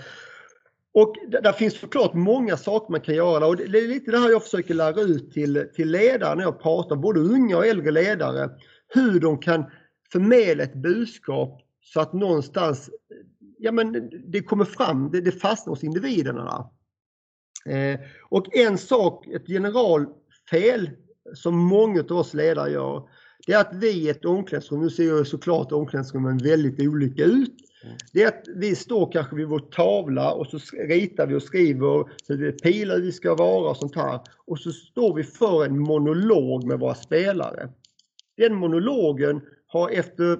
[0.93, 4.30] och där finns såklart många saker man kan göra och det är lite det här
[4.30, 8.49] jag försöker lära ut till, till ledare när jag pratar, både unga och äldre ledare,
[8.88, 9.65] hur de kan
[10.12, 12.89] förmedla ett budskap så att någonstans,
[13.58, 16.69] ja men det kommer fram, det, det fastnar hos individerna.
[17.65, 17.99] Eh,
[18.30, 20.89] och en sak, ett generalfel
[21.34, 23.04] som många av oss ledare gör,
[23.48, 27.56] det är att vi i ett omklädningsrum, nu ser ju såklart omklädningsrummen väldigt olika ut.
[27.84, 27.98] Mm.
[28.14, 32.10] Det är att vi står kanske vid vår tavla och så ritar vi och skriver
[32.28, 34.20] hur pilar vi ska vara och sånt här.
[34.46, 37.70] Och så står vi för en monolog med våra spelare.
[38.38, 40.40] Den monologen har efter,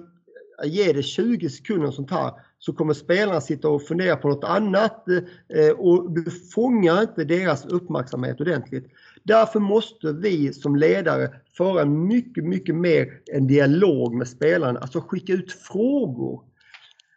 [0.64, 4.44] ge det 20 sekunder och sånt här, så kommer spelarna sitta och fundera på något
[4.44, 8.86] annat eh, och du fångar inte deras uppmärksamhet ordentligt.
[9.24, 15.32] Därför måste vi som ledare föra mycket, mycket mer en dialog med spelarna, alltså skicka
[15.32, 16.44] ut frågor.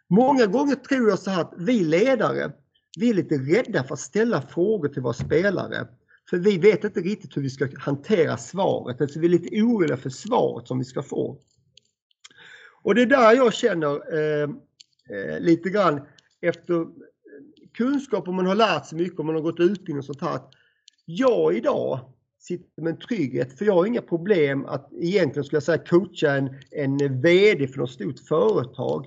[0.08, 2.52] Många gånger tror jag så här att vi ledare,
[2.98, 5.86] vi är lite rädda för att ställa frågor till våra spelare.
[6.30, 9.00] För vi vet inte riktigt hur vi ska hantera svaret.
[9.00, 11.38] Alltså vi är lite oroliga för svaret som vi ska få.
[12.82, 14.50] Och det är där jag känner eh,
[15.10, 16.00] eh, lite grann
[16.40, 16.86] efter
[17.74, 20.40] kunskap och man har lärt sig mycket och man har gått utbildning och sånt här
[21.06, 22.00] jag idag
[22.38, 26.36] sitter med en trygghet för jag har inga problem att egentligen skulle jag säga coacha
[26.36, 29.06] en, en VD för något stort företag.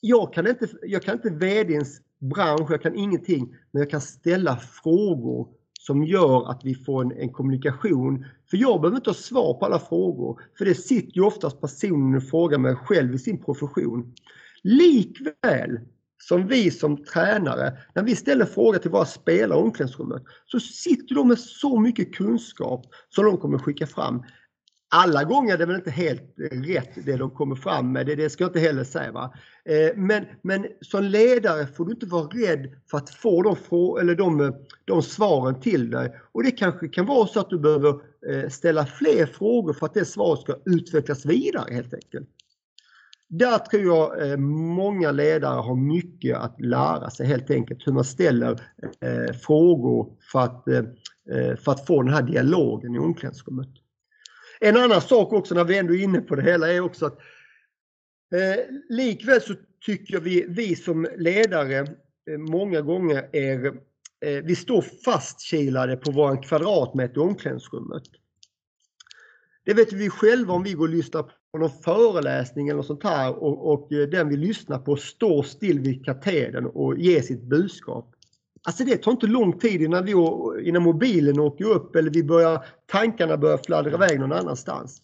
[0.00, 4.56] Jag kan inte, jag kan inte VDns bransch, jag kan ingenting, men jag kan ställa
[4.56, 5.48] frågor
[5.80, 8.26] som gör att vi får en, en, kommunikation.
[8.50, 12.16] För jag behöver inte ha svar på alla frågor, för det sitter ju oftast personen
[12.16, 14.14] och frågar mig själv i sin profession.
[14.62, 15.80] Likväl
[16.28, 21.14] som vi som tränare, när vi ställer frågor till våra spelare i omklädningsrummet, så sitter
[21.14, 24.22] de med så mycket kunskap som de kommer skicka fram
[24.94, 28.14] alla gånger är det väl inte helt eh, rätt det de kommer fram med, det,
[28.14, 29.12] det ska jag inte heller säga.
[29.12, 29.34] Va?
[29.64, 33.56] Eh, men, men som ledare får du inte vara rädd för att få de,
[34.00, 34.50] eller de, eh,
[34.84, 36.16] de svaren till dig.
[36.32, 38.12] Och det kanske kan vara så att du behöver
[38.48, 42.28] ställa fler frågor för att det svaret ska utvecklas vidare helt enkelt.
[43.34, 48.04] Där tror jag eh, många ledare har mycket att lära sig helt enkelt hur man
[48.04, 48.60] ställer
[49.00, 53.68] eh, frågor för att, eh, för att få den här dialogen i omklädningsrummet.
[54.60, 57.18] En annan sak också när vi ändå är inne på det hela är också att
[58.34, 59.54] eh, likväl så
[59.86, 61.86] tycker vi, vi som ledare
[62.38, 63.66] många gånger är,
[64.24, 68.02] eh, vi står fastkilade på våran kvadratmeter i omklädningsrummet.
[69.64, 73.42] Det vet vi själva om vi går och lyssnar på någon föreläsning eller sånt här
[73.42, 78.14] och, och eh, den vi lyssnar på står still vid katedern och ger sitt budskap.
[78.62, 80.12] Alltså det tar inte lång tid innan, vi,
[80.68, 85.02] innan mobilen åker upp eller vi börjar, tankarna börjar fladdra iväg någon annanstans.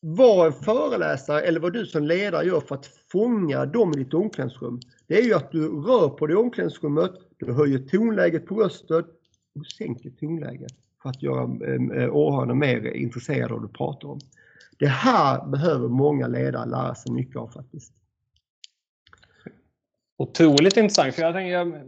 [0.00, 4.14] Vad en föreläsare eller vad du som ledare gör för att fånga dem i ditt
[4.14, 8.54] omklädningsrum, det är ju att du rör på dig i omklädningsrummet, du höjer tonläget på
[8.54, 9.04] rösten och
[9.54, 14.08] du sänker tonläget för att göra eh, eh, åhörarna mer intresserade av det du pratar
[14.08, 14.20] om.
[14.78, 17.92] Det här behöver många ledare lära sig mycket av faktiskt.
[20.18, 21.14] Otroligt intressant.
[21.14, 21.84] För jag tänker,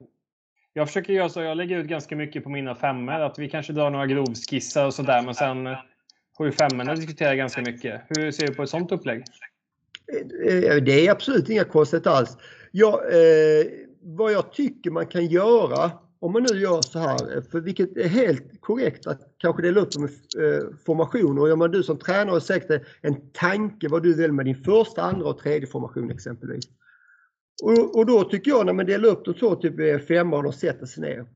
[0.72, 3.72] jag försöker göra så, jag lägger ut ganska mycket på mina femmor, att vi kanske
[3.72, 5.77] drar några grovskissar och sådär, men sen
[6.37, 8.03] får ju femmorna diskutera ganska mycket.
[8.09, 9.24] Hur ser du på ett sånt upplägg?
[10.48, 12.37] Eh, det är absolut inga konstigt alls.
[12.72, 13.66] Ja, eh,
[14.03, 17.96] vad jag tycker man kan göra om man nu gör så här, eh, för vilket
[17.96, 20.09] är helt korrekt att kanske dela upp dem i
[20.42, 21.42] eh, formationer.
[21.42, 24.64] Och gör man du som tränare har säkert en tanke vad du vill med din
[24.64, 26.64] första, andra och tredje formation exempelvis.
[27.62, 30.54] Och, och då tycker jag när man delar upp dem så, typ eh, femman och
[30.54, 31.26] sätter sig ner.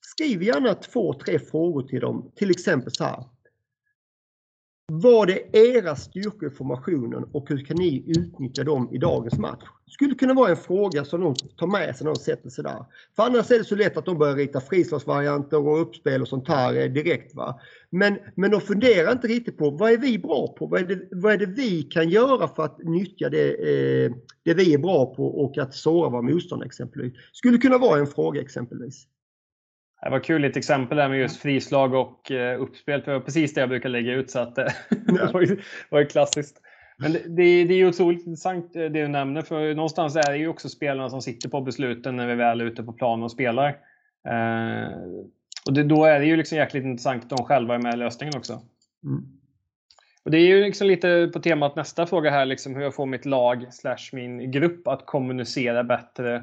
[0.00, 2.32] Skriv gärna två, tre frågor till dem.
[2.36, 3.24] Till exempel så här.
[4.94, 9.64] Vad är era styrkor i formationen och hur kan ni utnyttja dem i dagens match?
[9.92, 12.84] skulle kunna vara en fråga som de tar med sig när de sätter sig där.
[13.16, 16.48] För annars är det så lätt att de börjar rita frislagsvarianter och uppspel och sånt
[16.48, 17.34] här eh, direkt.
[17.34, 17.60] Va?
[17.90, 20.66] Men, men de funderar inte riktigt på vad är vi bra på?
[20.66, 24.12] Vad är det, vad är det vi kan göra för att nyttja det, eh,
[24.44, 27.12] det vi är bra på och att såra våra motståndare exempelvis?
[27.32, 29.06] Skulle kunna vara en fråga exempelvis.
[30.02, 33.02] Det var kul ett exempel där med just frislag och eh, uppspel.
[33.02, 34.30] För det var precis det jag brukar lägga ut.
[34.30, 35.60] Så att, eh, det var ju,
[35.90, 36.62] var ju klassiskt.
[36.96, 39.42] Men det, det, det är ju otroligt intressant eh, det du nämner.
[39.42, 42.64] För någonstans är det ju också spelarna som sitter på besluten när vi väl är
[42.64, 43.68] ute på plan och spelar.
[44.28, 44.92] Eh,
[45.66, 47.96] och det, då är det ju liksom jäkligt intressant att de själva är med i
[47.96, 48.52] lösningen också.
[49.04, 49.22] Mm.
[50.24, 53.06] Och Det är ju liksom lite på temat nästa fråga här, liksom hur jag får
[53.06, 56.42] mitt lag slash min grupp att kommunicera bättre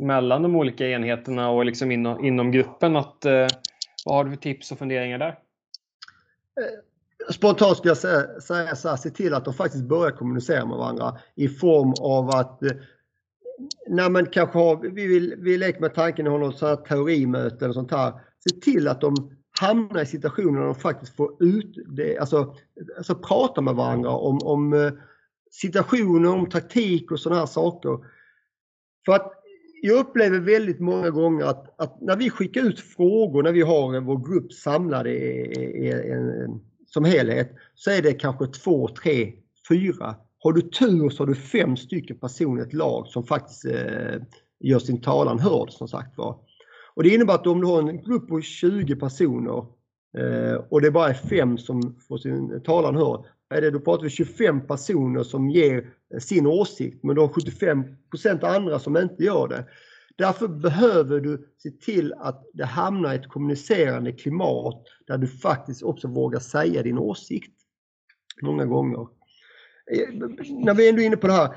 [0.00, 2.96] mellan de olika enheterna och liksom inom, inom gruppen.
[2.96, 3.46] Att, eh,
[4.04, 5.28] vad har du för tips och funderingar där?
[6.60, 10.66] Eh, spontant skulle jag säga, säga så här, se till att de faktiskt börjar kommunicera
[10.66, 12.70] med varandra i form av att eh,
[13.88, 16.86] när man kanske har, vi, vill, vi leker med tanken att ha något sånt här
[16.86, 18.12] teorimöte eller sånt här.
[18.48, 19.14] Se till att de
[19.60, 22.54] hamnar i situationer där de faktiskt får ut det, alltså,
[22.96, 24.92] alltså prata med varandra om, om eh,
[25.50, 27.98] situationer, om taktik och sådana här saker.
[29.06, 29.39] För att
[29.82, 34.00] jag upplever väldigt många gånger att, att, när vi skickar ut frågor, när vi har
[34.00, 36.46] vår grupp samlad i, i, i,
[36.86, 39.32] som helhet, så är det kanske två, tre,
[39.68, 40.16] fyra.
[40.38, 44.22] Har du tur så har du fem stycken personer i ett lag som faktiskt eh,
[44.60, 46.36] gör sin talan hörd som sagt var.
[46.94, 49.66] Och det innebär att om du har en grupp på 20 personer
[50.18, 54.04] eh, och det bara är fem som får sin talan hörd, är det, då pratar
[54.04, 58.96] vi 25 personer som ger eh, sin åsikt men du har 75 procent andra som
[58.96, 59.64] inte gör det.
[60.16, 65.82] Därför behöver du se till att det hamnar i ett kommunicerande klimat där du faktiskt
[65.82, 67.52] också vågar säga din åsikt.
[68.42, 69.00] Många gånger.
[69.92, 70.08] Eh,
[70.50, 71.54] när vi ändå är inne på det här.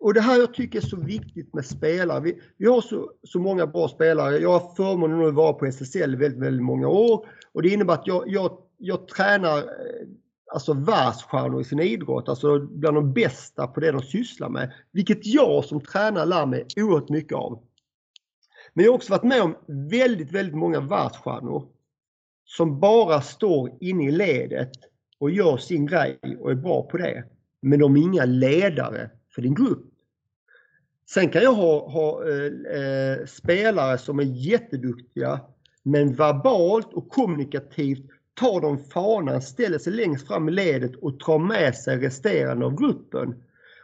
[0.00, 2.20] Och det här jag tycker är så viktigt med spelare.
[2.20, 4.38] Vi, vi har så, så många bra spelare.
[4.38, 7.26] Jag har förmånen att vara på SSL väldigt, väldigt många år.
[7.52, 10.06] Och det innebär att jag, jag, jag tränar eh,
[10.52, 14.72] alltså världsstjärnor i sin idrott, alltså bland de bästa på det de sysslar med.
[14.92, 17.62] Vilket jag som tränare lär mig oerhört mycket av.
[18.74, 19.56] Men jag har också varit med om
[19.90, 21.68] väldigt, väldigt många världsstjärnor
[22.44, 24.72] som bara står inne i ledet
[25.18, 27.24] och gör sin grej och är bra på det.
[27.62, 29.84] Men de är inga ledare för din grupp.
[31.10, 35.40] Sen kan jag ha, ha eh, eh spelare som är jätteduktiga
[35.82, 41.38] men verbalt och kommunikativt tar de fanan, ställer sig längst fram i ledet och tar
[41.38, 43.34] med sig resterande av gruppen.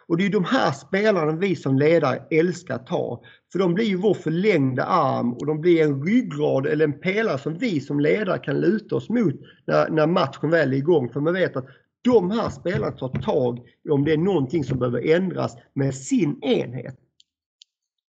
[0.06, 3.22] Och det är de här spelarna vi som ledare älskar att ha.
[3.52, 7.38] För de blir ju vår förlängda arm och de blir en ryggrad eller en pelare
[7.38, 9.34] som vi som ledare kan luta oss mot
[9.64, 11.08] när, när matchen väl är igång.
[11.12, 11.66] För man vet att
[12.02, 16.42] de här spelarna tar tag i om det är någonting som behöver ändras med sin
[16.42, 16.96] enhet.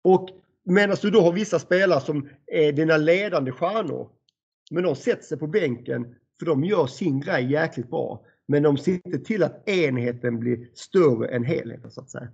[0.04, 0.28] Och
[0.64, 4.08] medan du då har vissa spelare som är dina ledande stjärnor.
[4.70, 8.24] Men de sätter sig på bänken för de gör sin grej jäkligt bra.
[8.48, 12.28] Men de ser inte till att enheten blir större än helheten så att säga.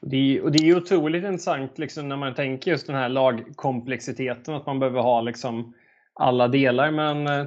[0.00, 4.54] Det är, och det är otroligt intressant liksom, när man tänker just den här lagkomplexiteten,
[4.54, 5.74] att man behöver ha liksom,
[6.14, 6.90] alla delar.
[6.90, 7.46] Men eh,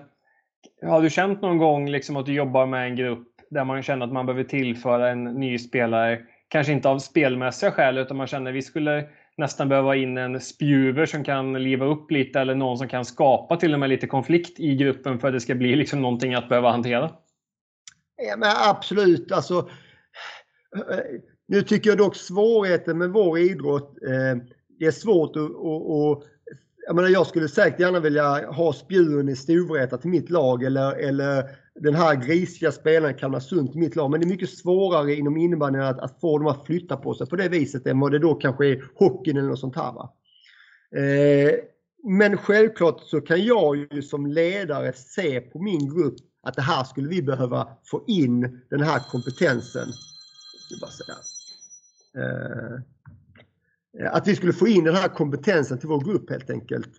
[0.90, 4.06] har du känt någon gång liksom, att du jobbar med en grupp där man känner
[4.06, 8.52] att man behöver tillföra en ny spelare, kanske inte av spelmässiga skäl, utan man känner
[8.52, 9.10] att vi skulle
[9.40, 13.58] nästan behöva in en spjuver som kan liva upp lite eller någon som kan skapa
[13.58, 16.50] till och med lite konflikt i gruppen för att det ska bli liksom någonting att
[16.50, 17.12] behöva hantera?
[18.28, 19.32] Ja, men absolut.
[19.32, 19.70] Alltså,
[21.48, 24.44] nu tycker jag dock svårigheten med vår idrott, eh,
[24.80, 26.30] det är svårt att, att,
[26.88, 30.96] jag, menar, jag skulle säkert gärna vilja ha spjuen i Storvreta till mitt lag eller,
[30.96, 31.44] eller
[31.82, 34.12] den här grisiga spelaren i Kalmarsund mitt lag.
[34.12, 37.28] Men det är mycket svårare inom innebandyn att, att få dem att flytta på sig
[37.28, 39.94] på det viset än vad det då kanske är hockeyn eller något sånt här.
[39.94, 40.14] Va?
[40.96, 41.54] Eh,
[42.04, 46.84] men självklart så kan jag ju som ledare se på min grupp att det här
[46.84, 49.88] skulle vi behöva få in den här kompetensen.
[54.00, 56.90] Eh, att vi skulle få in den här kompetensen till vår grupp helt enkelt.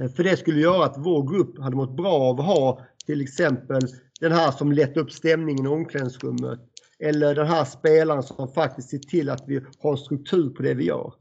[0.00, 3.20] Eh, för det skulle göra att vår grupp hade mått bra av att ha till
[3.20, 3.82] exempel
[4.20, 6.60] den här som lättar upp stämningen i omklädningsrummet.
[6.98, 10.84] Eller den här spelaren som faktiskt ser till att vi har struktur på det vi
[10.84, 11.12] gör.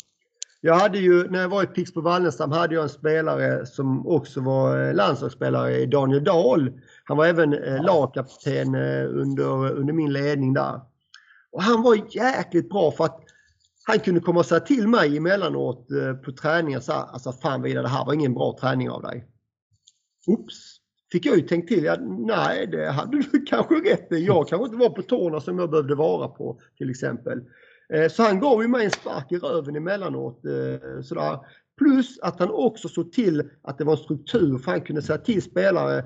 [0.64, 4.42] Jag hade ju, när jag var i Pixbo Wallenstam hade jag en spelare som också
[4.42, 6.72] var eh, landslagsspelare, Daniel Dahl.
[7.04, 10.82] Han var även eh, lagkapten under, under min ledning där.
[11.52, 13.24] Och han var jäkligt bra för att
[13.84, 17.62] han kunde komma och säga till mig emellanåt eh, på träningar så här, alltså fan
[17.62, 19.28] Vidar, det här var ingen bra träning av dig.
[20.28, 20.82] Oops!
[21.12, 21.96] fick jag ju tänkt till, ja,
[22.28, 24.26] nej det hade du kanske rätt i.
[24.26, 27.42] Jag kanske inte var på tårna som jag behövde vara på till exempel.
[27.94, 30.46] Eh, så han gav ju mig en spark i röven emellanåt.
[30.46, 31.40] Eh, sådär.
[31.78, 35.18] Plus att han också såg till att det var en struktur för han kunde säga
[35.18, 36.04] till spelare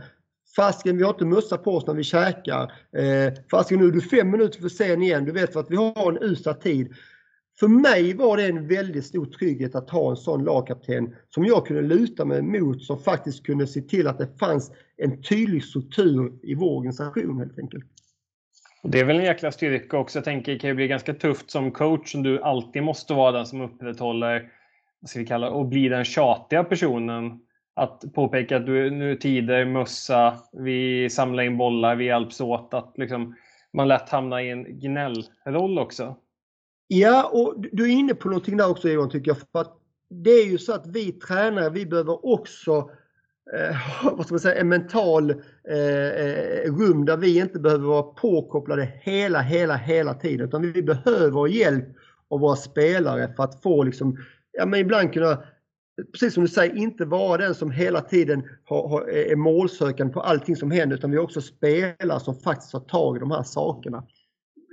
[0.56, 2.72] Fasken, vi har inte mössa på oss när vi käkar.
[2.98, 5.26] Eh, fasken, nu är du fem minuter för sen igen.
[5.26, 6.94] Du vet för att vi har en usel tid.
[7.60, 11.66] För mig var det en väldigt stor trygghet att ha en sån lagkapten som jag
[11.66, 16.34] kunde luta mig mot som faktiskt kunde se till att det fanns en tydlig struktur
[16.44, 17.86] i vår organisation helt enkelt.
[18.84, 20.18] Det är väl en jäkla styrka också.
[20.18, 23.32] Jag tänker det kan ju bli ganska tufft som coach som du alltid måste vara
[23.32, 24.50] den som upprätthåller,
[25.00, 27.40] vad ska vi kalla och blir den tjatiga personen.
[27.74, 32.74] Att påpeka att du, nu är tider, mössa, vi samlar in bollar, vi hjälps åt.
[32.74, 33.36] Att liksom,
[33.74, 36.16] man lätt hamnar i en gnällroll också.
[36.88, 39.38] Ja, och du är inne på någonting där också Johan tycker jag.
[39.38, 39.78] För att
[40.10, 42.90] det är ju så att vi tränare, vi behöver också
[43.54, 43.78] eh,
[44.18, 45.32] vad ska man säga, en mental
[45.70, 50.48] eh, eh, rum där vi inte behöver vara påkopplade hela, hela, hela tiden.
[50.48, 51.86] Utan vi behöver hjälp
[52.30, 54.18] av våra spelare för att få liksom,
[54.52, 55.44] ja men ibland kunna
[56.12, 60.22] precis som du säger, inte vara den som hela tiden har, har, är målsökande på
[60.22, 63.44] allting som händer utan vi har också spelare som faktiskt har tag i de här
[63.44, 64.04] sakerna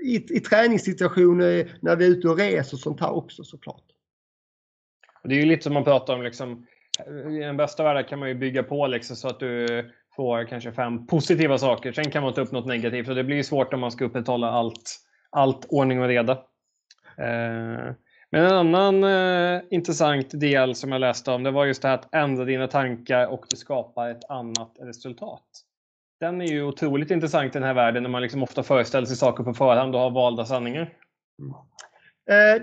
[0.02, 3.84] i, i träningssituationer när vi är ute och reser och sånt här också såklart.
[5.24, 6.66] Det är ju lite som man pratar om, liksom,
[7.30, 10.72] i den bästa världen kan man ju bygga på liksom, så att du får kanske
[10.72, 11.92] fem positiva saker.
[11.92, 14.50] Sen kan man ta upp något negativt och det blir svårt om man ska upprätthålla
[14.50, 14.96] allt,
[15.30, 16.32] allt ordning och reda.
[17.18, 17.94] Eh,
[18.30, 21.94] men en annan eh, intressant del som jag läste om det var just det här
[21.94, 25.44] att ändra dina tankar och du skapar ett annat resultat.
[26.22, 29.16] Den är ju otroligt intressant i den här världen när man liksom ofta föreställer sig
[29.16, 30.96] saker på förhand och har valda sanningar.
[31.38, 31.54] Mm.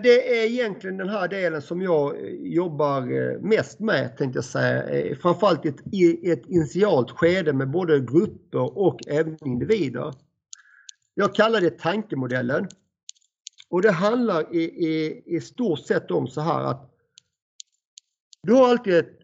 [0.03, 4.45] Det är egentligen den här delen som jag eh, jobbar eh, mest med, tänkte jag
[4.45, 5.15] säga.
[5.15, 10.13] Framförallt i ett initialt skede med både grupper och även individer.
[11.13, 12.67] Jag kallar det tankemodellen.
[13.69, 16.91] Och det handlar i, i, i stort sett om så här att
[18.43, 19.19] du har alltid ett,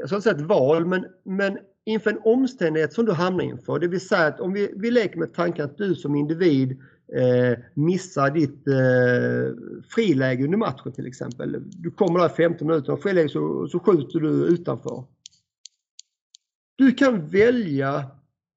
[0.00, 3.78] jag ska säga ett val, men, men inför en omständighet som du hamnar inför.
[3.78, 6.80] Det vill säga att om vi, vi leker med tanken att du som individ
[7.12, 11.62] eh, missar ditt eh, friläge under matchen till exempel.
[11.70, 15.04] Du kommer där 15 minuter och friläge så, så skjuter du utanför.
[16.76, 18.04] Du kan välja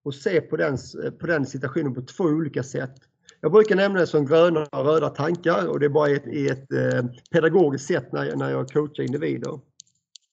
[0.05, 0.77] att se på den,
[1.19, 2.95] på den situationen på två olika sätt.
[3.41, 6.71] Jag brukar nämna det som gröna och röda tankar och det är bara ett, ett
[6.71, 9.59] eh, pedagogiskt sätt när, när jag coachar individer.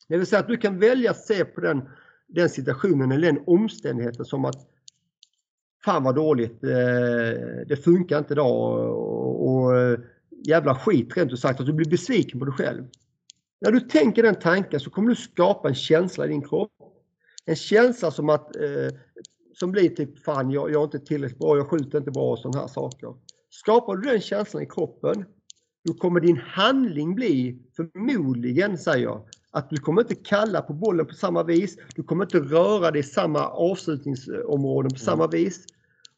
[0.08, 1.88] Det vill säga att du kan välja att se på den
[2.28, 4.68] den situationen eller den omständigheten som att
[5.84, 6.70] fan vad dåligt, eh,
[7.66, 8.90] det funkar inte idag
[9.46, 9.98] och, eh,
[10.46, 12.84] jävla skit rent ut sagt, att du blir besviken på dig själv.
[13.60, 16.72] När du tänker den tanken så kommer du skapa en känsla i din kropp.
[17.44, 18.98] En känsla som att eh,
[19.54, 22.38] som blir typ fan jag, jag är inte tillräckligt bra, jag skjuter inte bra och
[22.38, 23.14] sådana här saker.
[23.50, 25.24] Skapar du den känslan i kroppen
[25.84, 29.22] då kommer din handling bli förmodligen, säger jag,
[29.56, 31.78] att du kommer inte kalla på bollen på samma vis.
[31.94, 35.66] Du kommer inte röra dig i samma avslutningsområden på samma vis.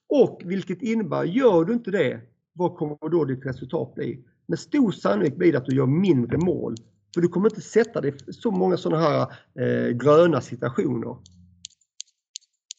[0.09, 2.20] Och vilket innebär, gör du inte det,
[2.53, 4.24] vad kommer då ditt resultat bli?
[4.47, 6.74] Med stor sannolikhet blir det att du gör mindre mål.
[7.14, 9.20] För du kommer inte sätta dig i så många sådana här
[9.61, 11.16] eh, gröna situationer.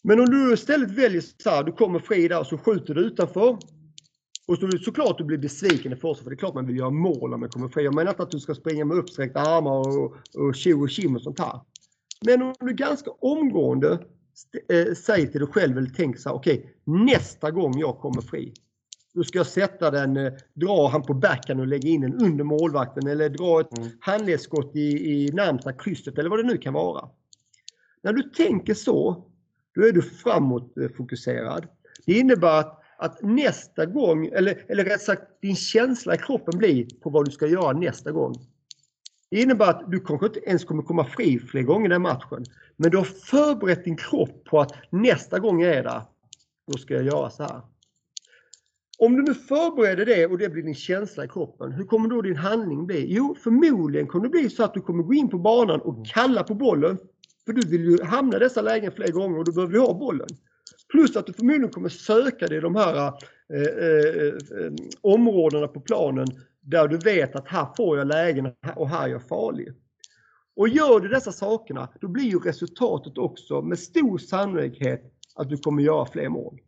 [0.04, 3.02] Men om du istället väljer så här, du kommer fri där och så skjuter du
[3.02, 3.58] utanför.
[4.50, 6.90] Och så, såklart du blir besviken i första för det är klart man vill göra
[6.90, 7.84] mål om man kommer fri.
[7.84, 11.16] Jag menar inte att du ska springa med uppsträckta armar och, och tjo och kim
[11.16, 11.60] och sånt här.
[12.26, 14.00] Men om du ganska omgående
[14.70, 18.22] äh, säger till dig själv eller tänker så här, okej okay, nästa gång jag kommer
[18.22, 18.54] fri.
[19.14, 22.44] Då ska jag sätta den, äh, dra han på backhand och lägga in den under
[22.44, 23.90] målvakten eller dra ett mm.
[24.00, 24.80] handledsskott i,
[25.12, 27.10] i närmsta krysset eller vad det nu kan vara.
[28.02, 29.26] När du tänker så
[29.76, 31.68] då är du framåtfokuserad.
[32.06, 36.88] Det innebär att, att nästa gång, eller, eller rätt sagt din känsla i kroppen blir
[37.02, 38.36] på vad du ska göra nästa gång.
[39.32, 42.44] Det innebär att du kanske inte ens kommer komma fri fler gånger i den matchen.
[42.78, 46.02] Men du har förberett din kropp på att nästa gång jag är där,
[46.72, 47.62] då ska jag göra så här.
[48.98, 52.22] Om du nu förbereder det och det blir din känsla i kroppen, hur kommer då
[52.22, 53.06] din handling bli?
[53.14, 56.44] Jo, förmodligen kommer det bli så att du kommer gå in på banan och kalla
[56.44, 56.98] på bollen
[57.46, 59.94] för du vill ju hamna i dessa lägen fler gånger och då behöver du ha
[59.94, 60.28] bollen.
[60.92, 62.96] Plus att du förmodligen kommer söka dig i de här
[63.54, 64.26] eh, eh,
[64.66, 64.72] eh,
[65.02, 66.28] områdena på planen
[66.62, 69.68] där du vet att här får jag lägen och här är jag farlig.
[70.56, 75.02] Och gör du dessa sakerna, då blir ju resultatet också med stor sannolikhet
[75.36, 76.60] att du kommer göra fler mål.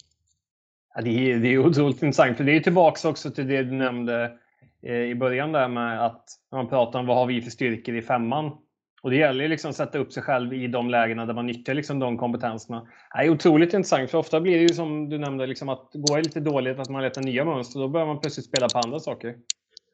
[0.96, 3.72] Ja, det, är, det är otroligt intressant, för det är tillbaks också till det du
[3.72, 4.38] nämnde
[4.84, 7.96] eh, i början där med att när man pratar om vad har vi för styrkor
[7.96, 8.52] i femman
[9.04, 11.46] och det gäller ju liksom att sätta upp sig själv i de lägena där man
[11.46, 12.88] nyttjar liksom de kompetenserna.
[13.16, 16.16] Det är otroligt intressant, för ofta blir det ju som du nämnde, liksom att går
[16.16, 19.00] det lite dåligt, att man letar nya mönster, då börjar man plötsligt spela på andra
[19.00, 19.36] saker.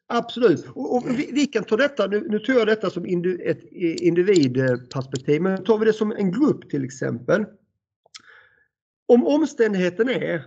[0.07, 0.67] Absolut.
[0.75, 3.63] Och, och vi, vi, kan ta detta, nu, nu tar jag detta som indi, ett
[4.01, 7.45] individperspektiv, men tar vi det som en grupp till exempel.
[9.07, 10.43] Om omständigheten är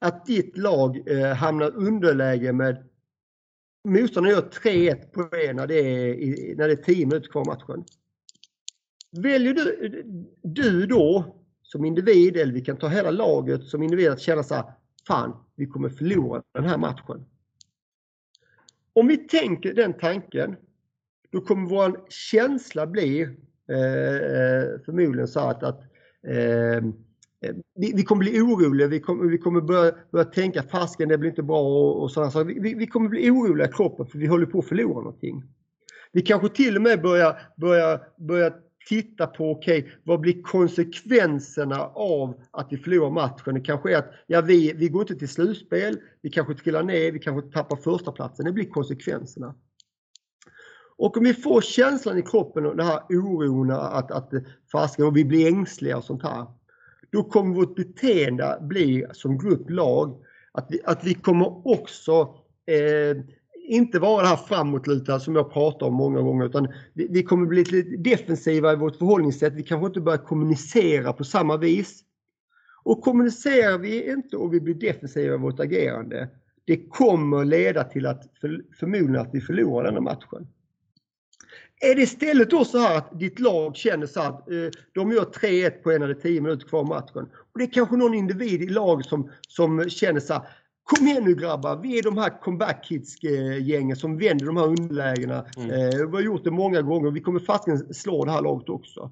[0.00, 2.88] att ditt lag eh, hamnar underläge med
[3.84, 7.84] motståndaren gör 3-1 på er när det är, när det är 10 minuter kvar matchen.
[9.10, 10.02] Väljer du,
[10.42, 14.54] du då som individ, eller vi kan ta hela laget som individ, att känna så
[14.54, 14.64] här,
[15.06, 17.24] fan, vi kommer förlora den här matchen.
[18.92, 20.56] Om vi tänker den tanken,
[21.30, 23.22] då kommer vår känsla bli
[23.68, 25.92] eh, eh förmodligen så att, att
[26.28, 26.82] Eh,
[27.42, 31.18] Eh, vi, vi, kommer bli oroliga, vi kommer, vi kommer börja, börja tänka fasken det
[31.18, 32.60] blir inte bra och, och sådana saker.
[32.60, 35.42] Vi, vi, kommer bli oroliga i kroppen för vi håller på att förlora någonting.
[36.12, 38.52] Vi kanske till och med börjar, börja, börja
[38.88, 43.54] titta på, okej, okay, vad blir konsekvenserna av att vi förlorar matchen?
[43.54, 47.12] Det kanske är att ja, vi, vi går inte till slutspel, vi kanske trillar ner,
[47.12, 48.44] vi kanske tappar första platsen.
[48.44, 49.54] Det blir konsekvenserna.
[50.96, 54.30] Och om vi får känslan i kroppen och den här oron att, att
[54.72, 56.46] fasken och vi blir ängsliga och sånt här
[57.12, 62.34] då kommer vårt beteende bli som grupplag att vi, att vi kommer också
[62.66, 63.22] eh,
[63.68, 67.46] inte vara det här framåtlutade som jag pratar om många gånger utan vi, vi kommer
[67.46, 69.52] bli lite defensiva i vårt förhållningssätt.
[69.54, 72.04] Vi kanske inte börjar kommunicera på samma vis.
[72.84, 76.28] Och kommunicerar vi inte och vi blir defensiva i vårt agerande,
[76.64, 80.48] det kommer leda till att för, förmodligen att vi förlorar den här matchen.
[81.84, 84.56] Är det istället då så här att ditt lag känner så att eh,
[84.94, 87.28] de gör 3-1 på en eller 10 minuter kvar matchen.
[87.52, 90.42] Och det är kanske någon individ i laget som, som känner så här,
[90.84, 95.44] Kom igen nu grabbar, vi är de här comeback kids-gängen som vänder de här underlägena.
[95.56, 95.70] Mm.
[95.70, 99.10] Eh, vi har gjort det många gånger vi kommer fastligen slå det här laget också.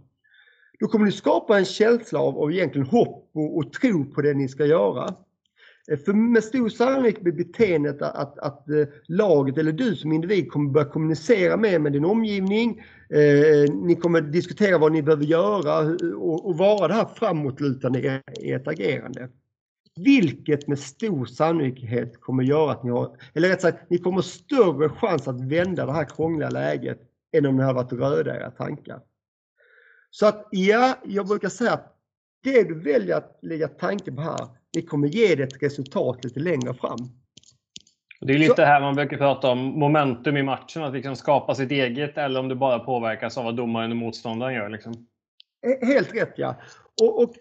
[0.81, 4.35] Då kommer ni skapa en känsla av, av egentligen hopp och, och tro på det
[4.35, 5.15] ni ska göra.
[6.05, 10.51] För med stor sannolikhet blir beteendet att, att, att, eh, laget eller du som individ
[10.51, 12.83] kommer börja kommunicera mer med din omgivning.
[13.11, 15.79] Eh, ni kommer diskutera vad ni behöver göra
[16.17, 19.29] och, och vara det här framåtlutande i, i ert agerande.
[19.97, 24.89] Vilket med stor sannolikhet kommer göra att ni har, eller rätt sagt, ni kommer större
[24.89, 26.99] chans att vända det här krångliga läget
[27.33, 29.01] än om ni har varit röda i era tankar.
[30.11, 32.00] Så att ja, jag brukar säga att
[32.43, 36.41] det du väljer att lägga tanke på här, det kommer ge dig ett resultat lite
[36.41, 36.99] längre fram.
[38.21, 41.55] Det är lite så, här man brukar prata om momentum i matchen, att liksom skapa
[41.55, 44.69] sitt eget eller om det bara påverkas av vad domaren och motståndaren gör.
[44.69, 45.07] Liksom.
[45.83, 46.61] Helt rätt ja.
[47.03, 47.35] Och, och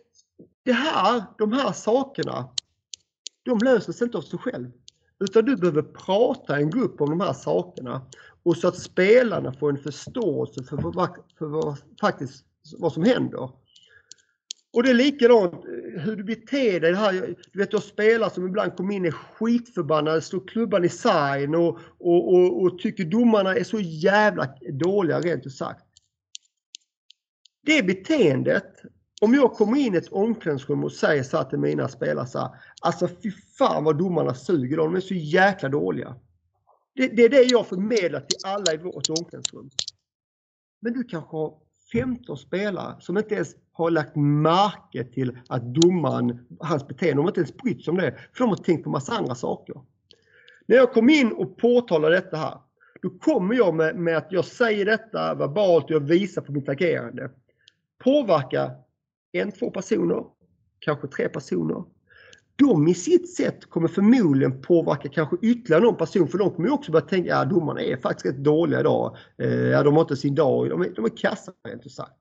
[0.64, 2.50] det här, de här sakerna,
[3.44, 4.72] de löser sig inte av sig själv.
[5.20, 8.02] Utan du behöver prata i en grupp om de här sakerna
[8.44, 12.46] och så att spelarna får en förståelse för, vad, för vad, faktiskt,
[12.78, 13.50] vad som händer.
[14.74, 16.94] Och det är likadant eh, hur du beter dig.
[16.94, 21.56] Här, du vet, jag spelare som ibland kommer in är skitförbannade, slår klubban i sargen
[21.56, 25.86] och, och, och, och, tycker domarna är så jävla dåliga rent ut sagt.
[27.66, 28.74] Det beteendet,
[29.22, 32.40] om jag kommer in i ett omklädningsrum och säger så här till mina spelare så
[32.40, 32.50] här,
[32.82, 36.16] alltså fy fan vad domarna suger, de är så jäkla dåliga.
[36.96, 39.70] Det, det är det jag förmedlar till alla i vårt omklädningsrum.
[40.82, 46.46] Men du kanske har 15 spelare som inte ens har lagt märke till att domaren,
[46.60, 48.16] hans beteende, de har inte ens brytt sig om det.
[48.34, 49.82] För de har tänkt på massa andra saker.
[50.66, 52.58] När jag kom in och påtalade detta här,
[53.02, 56.70] då kommer jag med, med att jag säger detta verbalt och jag visar på mitt
[56.70, 57.32] agerande.
[58.04, 58.72] Påverka
[59.32, 60.26] en, två personer,
[60.80, 61.84] kanske tre personer.
[62.60, 66.92] De i sitt sätt kommer förmodligen påverka kanske ytterligare någon person för de kommer också
[66.92, 69.18] börja tänka att ja, domarna är faktiskt rätt dåliga idag.
[69.38, 72.14] Eh, ja, de har inte sin dag, de är, de är kassa rent ut sagt.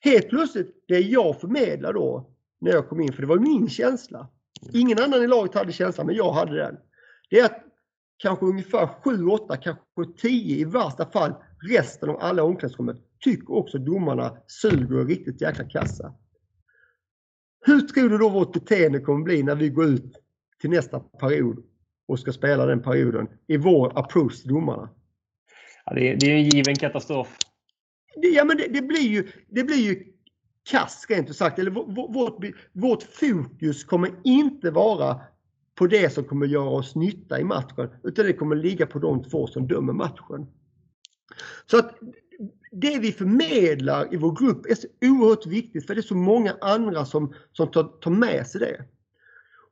[0.00, 4.28] Helt plötsligt, det jag förmedlar då när jag kom in, för det var min känsla.
[4.72, 6.76] Ingen annan i laget hade känslan, men jag hade den.
[7.30, 7.64] Det är att
[8.18, 9.82] kanske ungefär 7, 8, kanske
[10.18, 11.34] 10 i värsta fall
[11.68, 16.14] resten av alla omklädningsrummet tycker också domarna suger riktigt jäkla kassa.
[17.64, 20.18] Hur tror du då vårt beteende kommer bli när vi går ut
[20.60, 21.64] till nästa period
[22.08, 24.90] och ska spela den perioden i vår approach till domarna?
[25.84, 27.36] Ja, det, är, det är en given katastrof.
[28.14, 30.04] Ja, men det, det, blir ju, det blir ju
[30.70, 31.58] kass rent ut sagt.
[31.58, 35.20] Eller vårt, vårt fokus kommer inte vara
[35.74, 39.24] på det som kommer göra oss nytta i matchen, utan det kommer ligga på de
[39.24, 40.46] två som dömer matchen.
[41.66, 41.98] Så att
[42.72, 46.56] det vi förmedlar i vår grupp är så oerhört viktigt för det är så många
[46.60, 48.84] andra som, som tar, tar med sig det.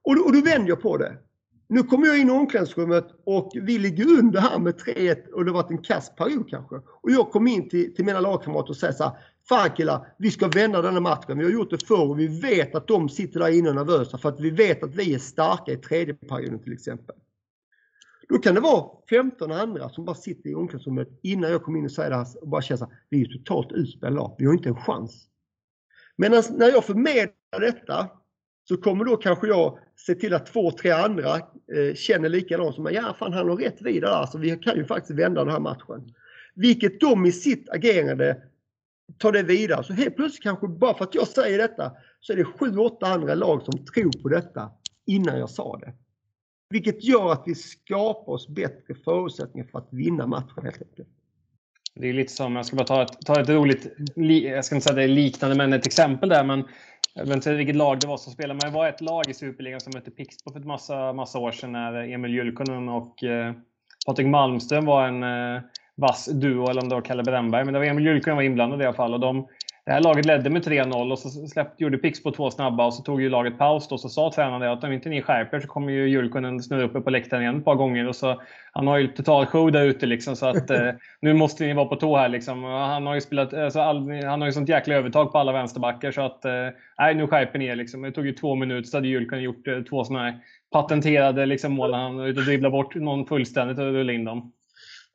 [0.03, 1.17] Och, och då vänder jag på det.
[1.69, 5.51] Nu kommer jag in i omklädningsrummet och vi ligger under här med 3-1 och det
[5.51, 6.77] har varit en kass period kanske.
[6.77, 9.13] Och jag kommer in till, till mina lagkamrater och säger så här,
[9.49, 11.39] Fan killar, vi ska vända den här matchen.
[11.39, 14.19] Vi har gjort det förr och vi vet att de sitter där inne och nervösa
[14.19, 17.17] för att vi vet att vi är starka i tredje perioden till exempel.
[18.31, 21.85] Då kan det vara 15 andra som bara sitter i omklädningsrummet innan jag kommer in
[21.85, 24.53] och säger det här och bara känner så här, vi är totalt utspelade, vi har
[24.53, 25.27] inte en chans.
[26.17, 28.09] Men när jag förmedlar detta
[28.69, 32.85] så kommer då kanske jag se till att två, tre andra eh, känner likadant som
[32.85, 32.95] mig.
[32.95, 34.15] Ja, fan han har rätt vidare.
[34.15, 36.15] Alltså, vi kan ju faktiskt vända den här matchen.
[36.55, 38.43] Vilket de i sitt agerande
[39.19, 39.85] tar det vidare.
[39.85, 43.07] Så helt plötsligt kanske bara för att jag säger detta så är det sju, åtta
[43.07, 44.71] andra lag som tror på detta
[45.07, 45.93] innan jag sa det.
[46.71, 51.09] Vilket gör att vi skapar oss bättre förutsättningar för att vinna matchen helt enkelt.
[51.95, 54.85] Det är lite som, jag ska bara ta ett, ta ett roligt, jag ska inte
[54.85, 56.45] säga det är liknande, men ett exempel där.
[56.45, 56.65] Men
[57.15, 59.35] jag vet inte vilket lag det var som spelade, men det var ett lag i
[59.35, 63.55] Superligan som hette Pixbo för ett massa, massa år sedan när Emil Julkonen och eh,
[64.07, 65.63] Patrik Malmström var en eh,
[65.97, 67.65] vass duo, eller om det var Kalle Brännberg.
[67.65, 69.15] Men det var Emil Julkonen var inblandad i alla fall.
[69.15, 69.49] Och de,
[69.91, 73.03] det här laget ledde med 3-0 och så släppte, gjorde Pixbo två snabba och så
[73.03, 73.99] tog ju laget paus då.
[73.99, 77.11] Så sa tränaren att om inte ni skärper så kommer ju Julkonen snurra upp på
[77.11, 78.09] läktaren igen ett par gånger.
[78.09, 81.65] Och så, han har ju total show där ute liksom så att eh, nu måste
[81.65, 82.65] ni vara på tå här liksom.
[82.65, 86.13] Han har ju spelat, alltså, all, han har ju sånt jäkla övertag på alla vänsterbackar
[86.13, 86.69] så att eh,
[86.99, 88.03] nej nu skärper ni er liksom.
[88.03, 90.39] Det tog ju två minuter så hade Julkonen gjort eh, två sådana här
[90.73, 91.95] patenterade liksom, mål.
[91.95, 94.53] Han var ute och dribblade bort någon fullständigt och rullade in dem.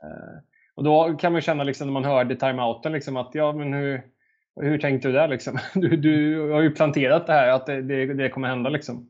[0.03, 0.39] Eh,
[0.75, 4.01] och då kan man känna liksom, när man hörde timeouten liksom, att ja, men hur,
[4.61, 5.27] hur tänkte du där?
[5.27, 5.59] Liksom?
[5.73, 8.69] Du, du har ju planterat det här, att det, det, det kommer hända.
[8.69, 9.09] Liksom.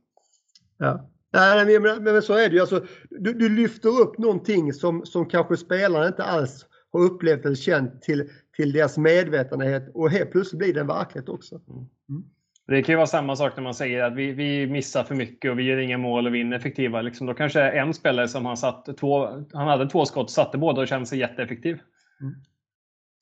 [0.77, 1.09] Ja.
[1.33, 2.61] Nej, men, men, så är det ju.
[2.61, 7.55] Alltså, du, du, lyfter upp någonting som, som kanske spelarna inte alls har upplevt eller
[7.55, 11.55] känt till, till deras medvetenhet och helt plötsligt blir det en verklighet också.
[11.55, 11.85] Mm.
[12.09, 12.23] mm.
[12.67, 15.51] Det kan ju vara samma sak när man säger att vi, vi missar för mycket
[15.51, 17.01] och vi gör inga mål och vi är ineffektiva.
[17.01, 20.81] Liksom, då kanske en spelare som han satt två, han hade två skott, satte båda
[20.81, 21.79] och kände sig jätteeffektiv.
[22.21, 22.35] Mm.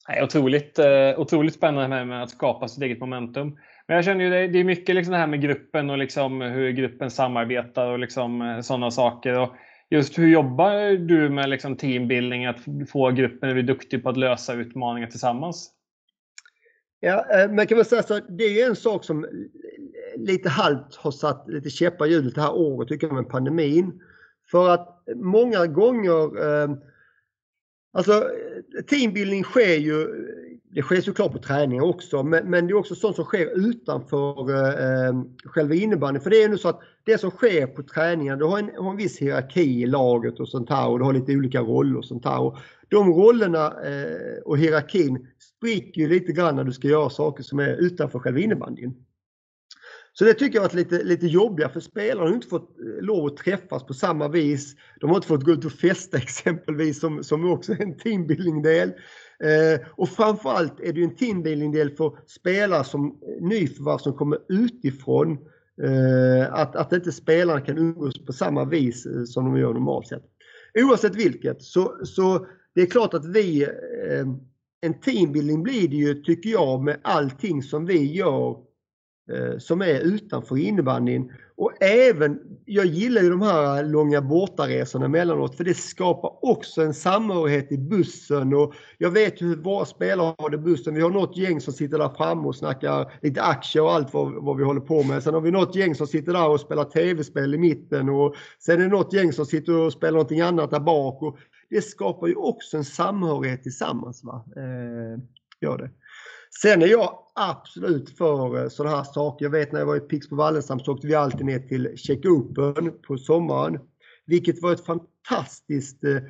[0.08, 3.58] Nej, otroligt, eh, otroligt spännande med att skapa sitt eget momentum.
[3.86, 6.40] Men jag känner ju det, det är mycket liksom det här med gruppen och liksom
[6.40, 9.40] hur gruppen samarbetar och liksom eh, sådana saker.
[9.40, 9.54] Och
[9.90, 12.56] just hur jobbar du med liksom teambuilding, att
[12.88, 15.70] få gruppen att bli duktig på att lösa utmaningar tillsammans?
[17.00, 19.26] Ja, eh, man kan väl säga så det är en sak som
[20.16, 24.00] lite halvt har satt lite käppar i hjulet det här året tycker jag med pandemin.
[24.50, 26.68] För att många gånger, eh,
[27.94, 28.30] alltså
[28.86, 30.06] teambuilding sker ju,
[30.70, 34.50] det sker såklart på träning också, men, men, det är också sånt som sker utanför
[34.50, 36.22] eh, själva innebandyn.
[36.22, 38.90] För det är ju så att det som sker på träningen, du har en, har
[38.90, 42.04] en viss hierarki i laget och sånt här och du har lite olika roller och
[42.04, 42.40] sånt här.
[42.40, 47.42] Och de rollerna eh, och hierarkin spricker ju lite grann när du ska göra saker
[47.42, 48.94] som är utanför själva innebandyn.
[50.18, 53.04] Så det tycker jag har varit lite, lite jobbiga för spelarna har inte fått eh,
[53.04, 54.76] lov att träffas på samma vis.
[55.00, 58.88] De har inte fått gå ut och festa exempelvis som, som också är en teambuilding-del.
[59.44, 64.38] Eh, och framförallt är det ju en teambuilding-del för spelare som eh, nyförvärv som kommer
[64.48, 65.38] utifrån.
[65.82, 70.08] Eh, att, att inte spelarna kan umgås på samma vis eh, som de gör normalt
[70.08, 70.24] sett.
[70.74, 74.26] Oavsett vilket så, så det är klart att vi, eh,
[74.80, 78.56] en teambuilding blir det ju tycker jag med allting som vi gör
[79.32, 81.32] Eh, som är utanför innebandyn.
[81.56, 86.94] Och även, jag gillar ju de här långa bortaresorna emellanåt för det skapar också en
[86.94, 90.94] samhörighet i bussen och jag vet hur våra spelare har det i bussen.
[90.94, 94.44] Vi har något gäng som sitter där framme och snackar lite aktier och allt vad,
[94.44, 95.22] vad vi håller på med.
[95.22, 98.80] Sen har vi något gäng som sitter där och spelar tv-spel i mitten och sen
[98.80, 101.22] är det något gäng som sitter och spelar någonting annat där bak.
[101.22, 101.38] Och
[101.70, 104.24] det skapar ju också en samhörighet tillsammans.
[104.24, 104.44] Va?
[104.56, 105.20] Eh,
[105.60, 105.90] gör det.
[106.62, 109.44] Sen är jag absolut för eh, sådana här saker.
[109.44, 112.24] Jag vet när jag var i Pixbo Wallenstam så åkte vi alltid ner till Check
[112.26, 113.78] Open på sommaren.
[114.26, 116.22] Vilket var ett fantastiskt, eh,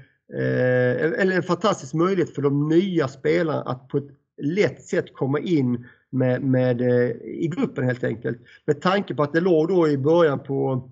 [1.21, 4.09] eller en fantastisk möjlighet för de nya spelarna att på ett
[4.43, 8.39] lätt sätt komma in med, med, eh, i gruppen helt enkelt.
[8.65, 10.91] Med tanke på att det låg då i början på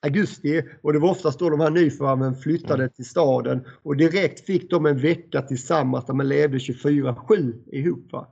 [0.00, 4.70] augusti och det var oftast då de här nyförvärven flyttade till staden och direkt fick
[4.70, 8.12] de en vecka tillsammans där man levde 24-7 ihop.
[8.12, 8.28] Va?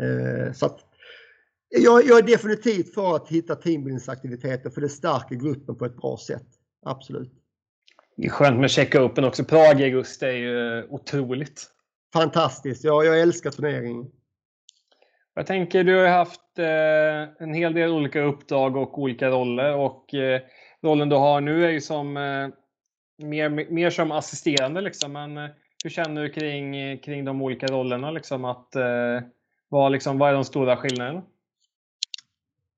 [0.00, 0.78] Eh, så att,
[1.68, 6.16] jag, jag, är definitivt för att hitta teambuildingsaktiviteter för det stärker gruppen på ett bra
[6.16, 6.46] sätt.
[6.86, 7.32] Absolut.
[8.16, 9.44] Det är skönt med checka open också.
[9.44, 11.68] Prag i augusti är ju otroligt.
[12.12, 12.84] Fantastiskt.
[12.84, 14.10] Ja, jag älskar turneringen.
[15.34, 20.14] Jag tänker, du har haft eh, en hel del olika uppdrag och olika roller och
[20.14, 20.40] eh,
[20.82, 22.48] rollen du har nu är ju som eh,
[23.26, 25.12] mer, mer som assisterande liksom.
[25.12, 25.50] Men eh,
[25.84, 29.20] hur känner du kring, kring de olika rollerna liksom att eh,
[29.72, 31.22] vad, liksom, vad är de stora skillnaderna?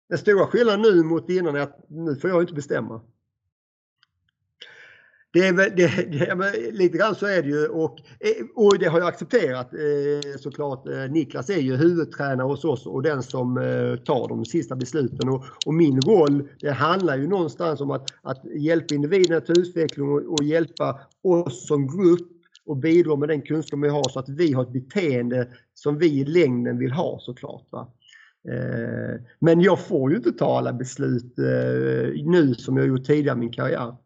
[0.09, 3.01] Den stora skillnaden nu mot innan är att nu får jag inte bestämma.
[5.33, 8.99] Det är, det, det, lite grann så är det ju och, eh, och det har
[8.99, 10.89] jag accepterat eh, såklart.
[10.89, 13.55] Eh, Niklas är ju huvudtränare hos oss och den som
[14.05, 15.29] tar de sista besluten.
[15.29, 20.09] Och, och, min roll det handlar ju någonstans om att, att hjälpa individerna till utveckling
[20.09, 22.31] och, och hjälpa oss som grupp
[22.67, 26.21] och bidra med den kunskap vi har så att vi har ett beteende som vi
[26.21, 27.67] i längden vill ha såklart.
[27.71, 27.93] Va?
[28.49, 33.37] Eh, men jag får ju inte ta alla beslut eh, nu som jag gjort tidigare
[33.37, 33.97] i min karriär.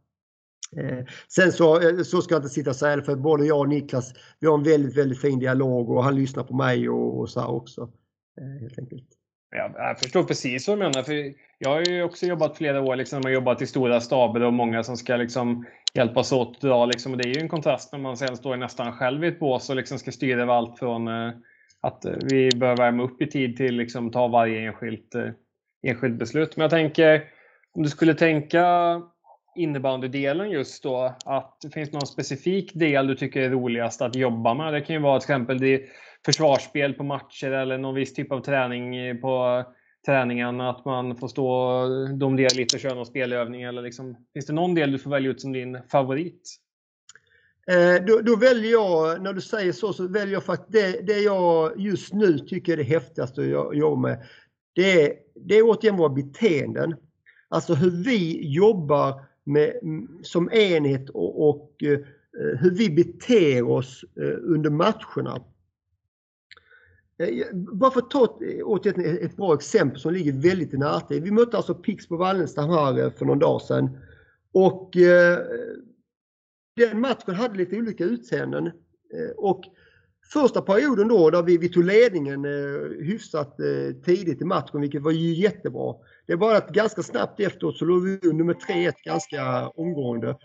[0.77, 3.69] Eh, sen så, så ska jag inte sitta och säga det för både jag och
[3.69, 7.31] Niklas vi har en väldigt, väldigt fin dialog och han lyssnar på mig och, och
[7.31, 7.91] så också.
[8.61, 9.09] Helt enkelt.
[9.51, 11.03] Jag förstår precis vad du menar.
[11.03, 14.53] För jag har ju också jobbat flera år liksom, och jobbat i stora staber och
[14.53, 16.87] många som ska liksom, hjälpas åt att dra.
[16.87, 19.41] Liksom, och det är ju en kontrast när man sen står nästan själv i ett
[19.41, 21.33] bås och liksom ska styra över allt från eh,
[21.81, 25.31] att eh, vi bör värma upp i tid till liksom, ta varje enskilt, eh,
[25.83, 26.57] enskilt beslut.
[26.57, 27.24] Men jag tänker,
[27.72, 29.01] om du skulle tänka
[29.57, 34.55] innebandydelen just då, att det finns någon specifik del du tycker är roligast att jobba
[34.55, 34.72] med.
[34.72, 35.83] Det kan ju vara till exempel det
[36.26, 39.64] försvarsspel på matcher eller någon viss typ av träning på
[40.07, 43.62] träningen, att man får stå och domdera lite och köra någon spelövning?
[43.62, 46.59] Eller liksom, finns det någon del du får välja ut som din favorit?
[47.69, 51.21] Eh, då, då, väljer jag, när du säger så, så väljer jag faktiskt det, det
[51.21, 54.27] jag just nu tycker är det häftigaste att jobba med.
[54.73, 56.95] Det är, det är återigen våra beteenden.
[57.49, 59.73] Alltså hur vi jobbar med,
[60.23, 61.99] som enhet och, och eh,
[62.59, 65.45] hur vi beter oss eh, under matcherna.
[67.53, 68.39] Bara för att ta
[68.85, 71.23] ett, ett, ett bra exempel som ligger väldigt i närtid.
[71.23, 73.99] Vi mötte alltså Pix på Wallenstam här för någon dag sedan.
[74.53, 75.39] Och eh,
[76.79, 78.66] den matchen hade lite olika utseenden.
[78.66, 79.64] Eh, och
[80.33, 85.03] första perioden då, där vi, vi tog ledningen eh, hyfsat eh, tidigt i matchen, vilket
[85.03, 85.95] var ju jättebra.
[86.26, 90.37] Det var att ganska snabbt efteråt så låg vi under med 3-1 ganska omgående.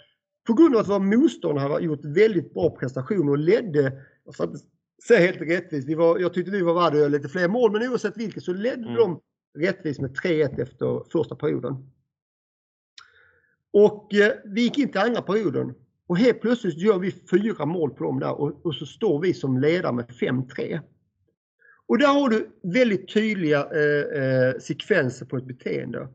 [0.47, 4.43] På grund av att våra motståndare hade gjort väldigt bra prestationer och ledde, jag ska
[4.43, 4.59] inte
[5.07, 8.17] säga helt rättvist, vi var, jag tyckte vi var värda lite fler mål, men oavsett
[8.17, 8.95] vilket så ledde mm.
[8.95, 9.21] de
[9.59, 11.91] rättvist med 3-1 efter första perioden.
[13.73, 15.73] Och eh, vi gick in till andra perioden
[16.13, 19.33] och helt plötsligt gör vi fyra mål på dem där och, och så står vi
[19.33, 20.79] som ledare med 5-3.
[21.87, 26.07] Och där har du väldigt tydliga eh, eh, sekvenser på ett beteende.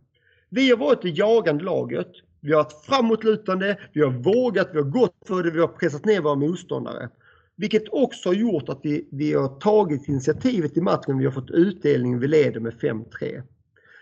[0.49, 2.09] Vi har varit det jagande laget.
[2.41, 6.05] Vi har varit framåtlutande, vi har vågat, vi har gått för det, vi har pressat
[6.05, 7.09] ner våra motståndare.
[7.57, 11.19] Vilket också har gjort att vi, vi har tagit initiativet i matchen.
[11.19, 13.43] Vi har fått utdelning, vi leder med 5-3.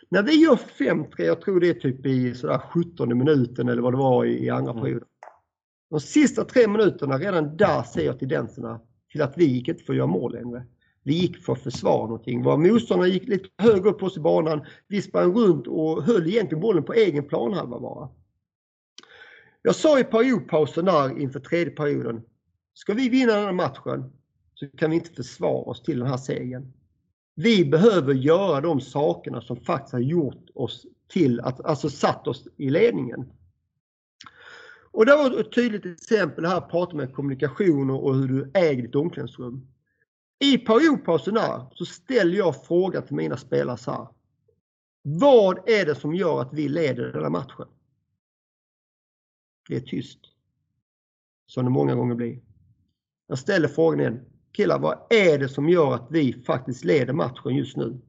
[0.09, 3.93] När vi gör 5-3, jag tror det är typ i sådär 17 minuten eller vad
[3.93, 4.83] det var i, i andra mm.
[4.83, 5.09] perioden.
[5.91, 8.81] De sista tre minuterna, redan där ser jag tendenserna
[9.13, 10.67] till att vi gick inte att göra mål längre.
[11.03, 12.43] vi gick för att försvara någonting.
[12.43, 14.65] Våra motståndare gick lite högre upp på oss i banan.
[14.89, 18.09] Vi sprang runt och höll egentligen bollen på egen planhalva bara.
[19.63, 22.23] Jag sa i periodpausen där inför tredje perioden.
[22.75, 24.13] Ska vi vinna den här matchen
[24.55, 26.73] så kan vi inte försvara oss till den här segern.
[27.35, 32.49] Vi behöver göra de sakerna som faktiskt har gjort oss till att, alltså satt oss
[32.57, 33.33] i ledningen.
[34.97, 38.95] Och det var ett tydligt exempel här, prata med kommunikation och hur du äger ditt
[38.95, 39.69] omklädningsrum.
[40.39, 44.09] I periodpausen där så ställer jag frågan till mina spelare så här.
[45.03, 47.67] Vad är det som gör att vi leder den här matchen?
[49.69, 50.19] Det är tyst.
[51.47, 52.41] Som det många gånger blir.
[53.27, 54.21] Jag ställer frågan igen.
[54.53, 58.01] Killar, vad är det som gör att vi faktiskt leder matchen just nu?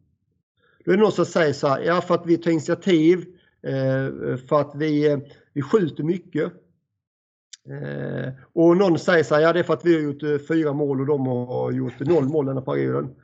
[0.86, 3.20] Då är det någon som säger så här, ja för att vi tar initiativ,
[3.62, 5.20] eh, för att vi, eh,
[5.54, 6.54] vi skjuter mycket.
[7.70, 10.74] Eh, och någon säger så här, ja det är för att vi har gjort fyra
[10.74, 13.16] mål och de har gjort noll mål den här perioden.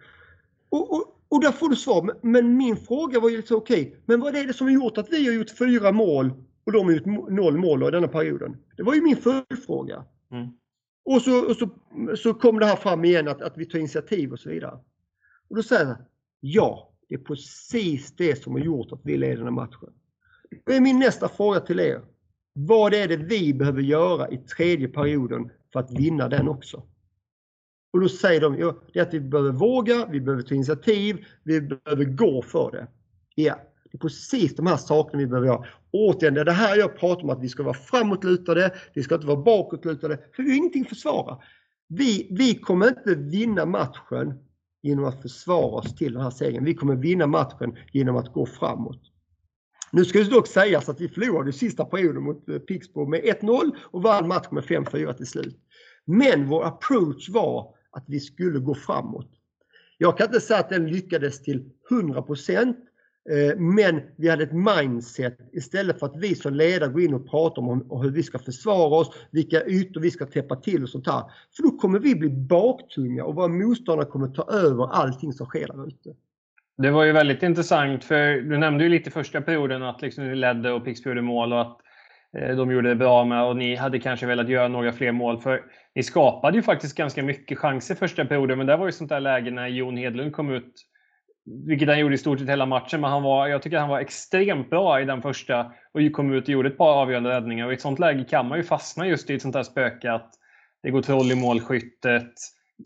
[0.69, 2.15] Och, och, och där får du svar.
[2.21, 4.97] Men min fråga var ju lite okej, okay, men vad är det som har gjort
[4.97, 6.31] att vi har gjort fyra mål
[6.65, 8.57] och de har gjort noll mål i denna perioden?
[8.77, 10.05] Det var ju min följdfråga.
[10.31, 10.47] Mm.
[11.05, 11.69] Och, så, och så,
[12.15, 14.79] så kom det här fram igen att, att vi tar initiativ och så vidare.
[15.49, 15.97] Och då säger jag,
[16.39, 19.93] ja, det är precis det som har gjort att vi leder den här matchen.
[20.63, 22.01] Då är min nästa fråga till er.
[22.53, 26.83] Vad är det vi behöver göra i tredje perioden för att vinna den också?
[27.93, 31.25] Och då säger de ja, det är att vi behöver våga, vi behöver ta initiativ,
[31.43, 32.87] vi behöver gå för det.
[33.35, 33.59] Ja,
[33.91, 35.65] det är precis de här sakerna vi behöver göra.
[35.91, 39.15] Återigen, det är det här jag pratar om att vi ska vara framåtlutade, vi ska
[39.15, 41.37] inte vara bakåtlutade, för vi har ingenting att försvara.
[41.87, 44.33] Vi, vi kommer inte vinna matchen
[44.81, 46.65] genom att försvara oss till den här segern.
[46.65, 49.12] Vi kommer vinna matchen genom att gå framåt.
[49.95, 53.71] Nu ska det dock sägas att vi förlorade sista perioden mot eh, Pixbo med 1-0
[53.81, 55.57] och vann matchen med 5-4 till slut.
[56.05, 59.29] Men vår approach var att vi skulle gå framåt.
[59.97, 62.77] Jag kan inte säga att den lyckades till 100 %,
[63.29, 67.29] eh, men vi hade ett mindset istället för att vi som ledare går in och
[67.29, 71.07] pratar om hur vi ska försvara oss, vilka ytor vi ska täppa till och sånt
[71.07, 71.23] här.
[71.55, 75.67] För då kommer vi bli baktunga och våra motståndare kommer ta över allting som sker
[75.67, 76.15] där ute.
[76.77, 80.35] Det var ju väldigt intressant för du nämnde ju lite första perioden att liksom ni
[80.35, 81.77] ledde och Pix gjorde mål och att
[82.37, 85.41] eh, de gjorde det bra med och ni hade kanske velat göra några fler mål.
[85.41, 85.61] För
[85.95, 89.19] ni skapade ju faktiskt ganska mycket chanser första perioden men det var ju sånt där
[89.19, 90.73] läge när Jon Hedlund kom ut
[91.45, 93.99] vilket han gjorde i stort sett hela matchen, men han var, jag tycker han var
[93.99, 97.65] extremt bra i den första och kom ut och gjorde ett par avgörande räddningar.
[97.65, 100.11] Och I ett sånt läge kan man ju fastna just i ett sånt där spöke
[100.11, 100.29] att
[100.83, 102.33] det går troll i målskyttet.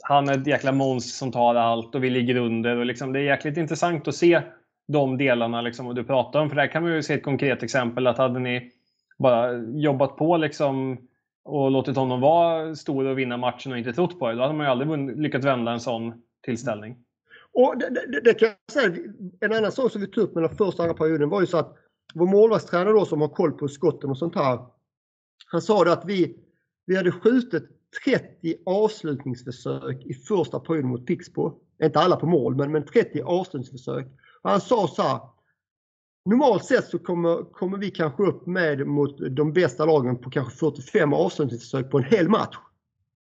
[0.01, 2.77] Han är ett jäkla monster som tar allt och vi ligger under.
[2.77, 4.41] Och liksom, det är jäkligt intressant att se
[4.87, 6.49] de delarna liksom, och du pratar om.
[6.49, 8.71] För där kan man ju se ett konkret exempel att hade ni
[9.17, 10.97] bara jobbat på liksom,
[11.45, 14.53] och låtit honom vara stor och vinna matchen och inte trott på det, då hade
[14.53, 16.13] man ju aldrig lyckats vända en sån
[16.45, 16.91] tillställning.
[16.91, 17.03] Mm.
[17.53, 18.95] Och det, det, det, kan jag säga,
[19.39, 21.57] en annan sak som vi tog upp mellan första och andra perioden var ju så
[21.57, 21.75] att
[22.13, 24.59] vår målvaktstränare då som har koll på skotten och sånt här.
[25.51, 26.35] Han sa det att vi,
[26.85, 27.69] vi hade skjutit
[28.05, 31.59] 30 avslutningsförsök i första perioden mot Pixbo.
[31.83, 34.07] Inte alla på mål, men, men 30 avslutningsförsök.
[34.41, 35.19] Och han sa så här.
[36.25, 40.57] Normalt sett så kommer, kommer vi kanske upp med mot de bästa lagen på kanske
[40.57, 42.57] 45 avslutningsförsök på en hel match.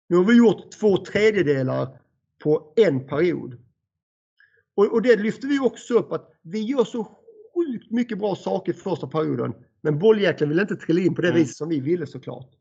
[0.07, 1.99] Nu har vi gjort två tredjedelar
[2.43, 3.57] på en period.
[4.75, 7.03] Och, och det lyfter vi också upp att vi gör så
[7.55, 9.53] sjukt mycket bra saker för första perioden.
[9.81, 11.39] Men bolljäkeln vill inte trilla in på det mm.
[11.39, 12.51] viset som vi ville såklart.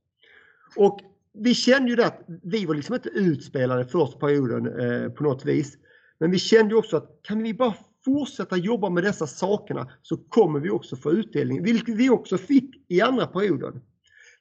[0.77, 1.01] Och
[1.35, 5.45] vi kände ju det att vi var liksom inte utspelade första perioden eh, på något
[5.45, 5.77] vis.
[6.21, 7.75] Men vi kände också att kan vi bara
[8.05, 12.85] fortsätta jobba med dessa sakerna så kommer vi också få utdelning, vilket vi också fick
[12.89, 13.81] i andra perioden.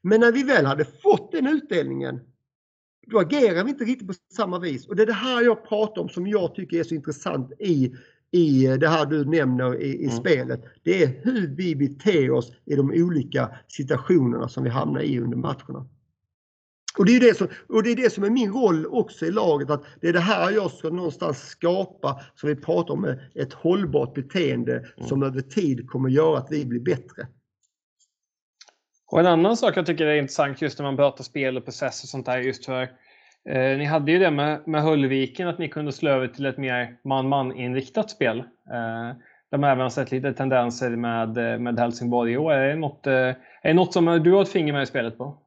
[0.02, 2.20] Men när vi väl hade fått den utdelningen
[3.12, 4.88] då agerar vi inte riktigt på samma vis.
[4.88, 7.96] Och det är det här jag pratar om som jag tycker är så intressant i,
[8.32, 10.18] i det här du nämner i, i mm.
[10.18, 10.64] spelet.
[10.84, 15.38] Det är hur vi beter oss i de olika situationerna som vi hamnar i under
[15.38, 15.88] matcherna.
[16.98, 19.32] Och det, är det, som, och det är det som är min roll också i
[19.32, 23.54] laget, att det är det här jag ska någonstans skapa, som vi pratar om, ett
[23.54, 25.08] hållbart beteende mm.
[25.08, 27.28] som över tid kommer göra att vi blir bättre.
[29.12, 32.04] Och en annan sak jag tycker är intressant just när man pratar spel och process
[32.04, 32.82] och sånt där just för
[33.50, 36.58] eh, ni hade ju det med, med Höllviken att ni kunde slå över till ett
[36.58, 38.40] mer man-man inriktat spel.
[38.40, 39.18] Eh,
[39.52, 42.54] där man även har sett lite tendenser med, eh, med Helsingborg i år.
[42.54, 45.18] Är det, något, eh, är det något som du har ett finger med i spelet
[45.18, 45.38] på?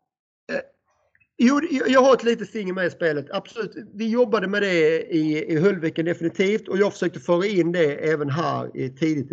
[1.43, 3.26] Jo, jag har ett litet finger med i spelet.
[3.30, 3.76] Absolut.
[3.95, 8.30] Vi jobbade med det i, i Höllviken definitivt och jag försökte föra in det även
[8.30, 9.30] här tidigt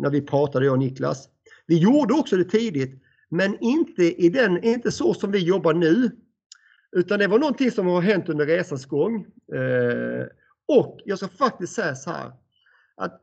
[0.00, 1.28] när vi pratade, jag och Niklas.
[1.66, 6.10] Vi gjorde också det tidigt men inte, i den, inte så som vi jobbar nu.
[6.92, 9.26] Utan det var någonting som har hänt under resans gång.
[9.54, 10.26] Eh,
[10.66, 12.32] Och jag ska faktiskt säga så här.
[12.96, 13.20] Att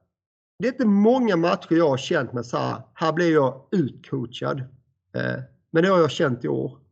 [0.60, 4.60] det är inte många matcher jag har känt mig så här, här blir jag utcoachad.
[5.16, 5.42] Eh,
[5.72, 6.85] men det har jag känt i år.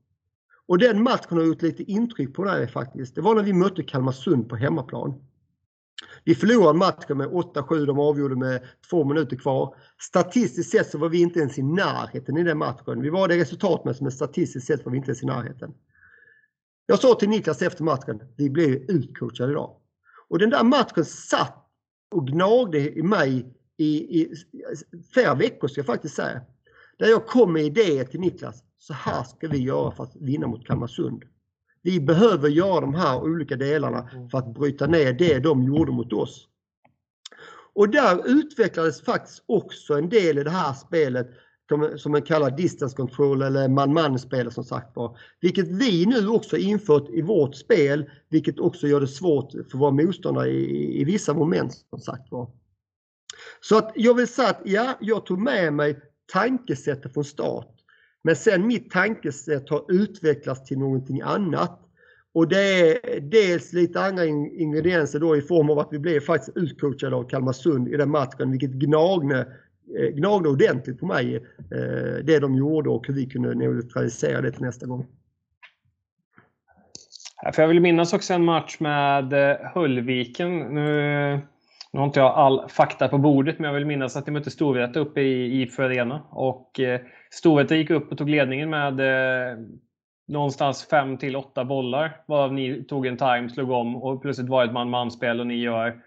[0.73, 3.15] Och den matchen har gjort lite intryck på mig faktiskt.
[3.15, 5.13] Det var när vi mötte Kalmarsund på hemmaplan.
[6.23, 9.75] Vi förlorade matchen med 8-7, de avgjorde med två minuter kvar.
[10.01, 13.01] Statistiskt sett så var vi inte ens i närheten i den matchen.
[13.01, 15.73] Vi var det resultatmässigt men statistiskt sett var vi inte ens i närheten.
[16.85, 19.75] Jag sa till Niklas efter matchen, vi blev utcoachade idag.
[20.29, 21.67] Och den där matchen satt
[22.11, 24.33] och gnagde i mig i, i
[25.13, 26.41] flera veckor ska jag faktiskt säga.
[26.99, 28.63] Där jag kom med idéer till Niklas.
[28.77, 31.23] Så här ska vi göra för att vinna mot Kalmarsund.
[31.81, 34.29] Vi behöver göra de här olika delarna mm.
[34.29, 36.47] för att bryta ner det de gjorde mot oss.
[37.75, 41.29] Och där utvecklades faktiskt också en del i det här spelet
[41.95, 45.17] som man kallar distance control eller man-man spel som sagt var.
[45.41, 49.91] Vilket vi nu också infört i vårt spel, vilket också gör det svårt för våra
[49.91, 52.51] motståndare i, i vissa moment som sagt var.
[53.61, 56.01] Så att jag vill säga att ja, jag tog med mig
[56.33, 57.69] tankesättet från start.
[58.23, 61.79] Men sen mitt tankesätt har utvecklats till någonting annat.
[62.33, 66.57] Och det är dels lite andra ingredienser då i form av att vi blev faktiskt
[66.57, 69.47] utcoachade av Kalmarsund i den matchen, vilket gnagde,
[69.99, 74.51] eh, gnagde ordentligt på mig, eh, det de gjorde och hur vi kunde neutralisera det
[74.51, 75.07] till nästa gång.
[77.53, 80.59] För jag vill minnas också en match med eh, Höllviken.
[80.59, 81.39] Nu
[81.93, 84.51] nu har inte jag all fakta på bordet, men jag vill minnas att ni mötte
[84.51, 86.23] Storvreta uppe i IFÖ Arena.
[86.29, 89.57] Och eh, Storvreta gick upp och tog ledningen med eh,
[90.27, 92.21] någonstans 5 till 8 bollar.
[92.25, 95.55] Varav ni tog en time, slog om och plötsligt var det ett man-man-spel och ni
[95.55, 96.01] gör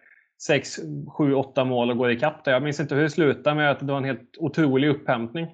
[0.47, 0.77] 6,
[1.19, 2.53] 7, 8 mål och går ikapp där.
[2.53, 5.47] Jag minns inte hur det slutade, men det var en helt otrolig upphämtning.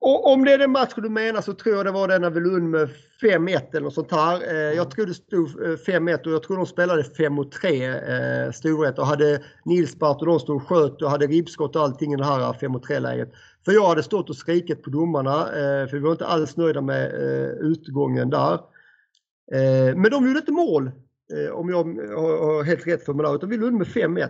[0.00, 2.30] Och om det är den matchen du menar så tror jag det var den när
[2.30, 2.88] vi lund med
[3.22, 4.50] 5-1 eller något sånt här.
[4.50, 4.90] Eh, jag mm.
[4.90, 5.48] tror det stod
[5.86, 10.26] 5-1 eh, och jag tror de spelade 5 3 eh, Storvreta och hade Nilsbart och
[10.26, 13.32] de stod och sköt och hade ribbskott och allting i det här 5 3 läget.
[13.64, 15.46] För jag hade stått och skrikit på domarna
[15.90, 17.12] för vi var inte alls nöjda med
[17.60, 18.60] utgången där.
[19.94, 20.90] Men de gjorde inte mål
[21.52, 24.28] om jag har helt rätt för mig där utan vi lund med 5-1.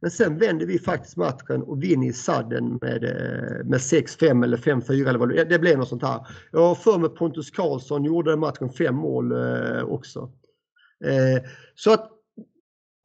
[0.00, 4.56] Men sen vände vi faktiskt matchen och vinner i sadden med, eh, med 6-5 eller
[4.56, 6.26] 5-4 eller vad det Det blev något sånt här.
[6.52, 10.30] Jag har för mig Pontus Karlsson gjorde den matchen fem mål eh, också.
[11.04, 11.42] Eh,
[11.74, 12.10] så att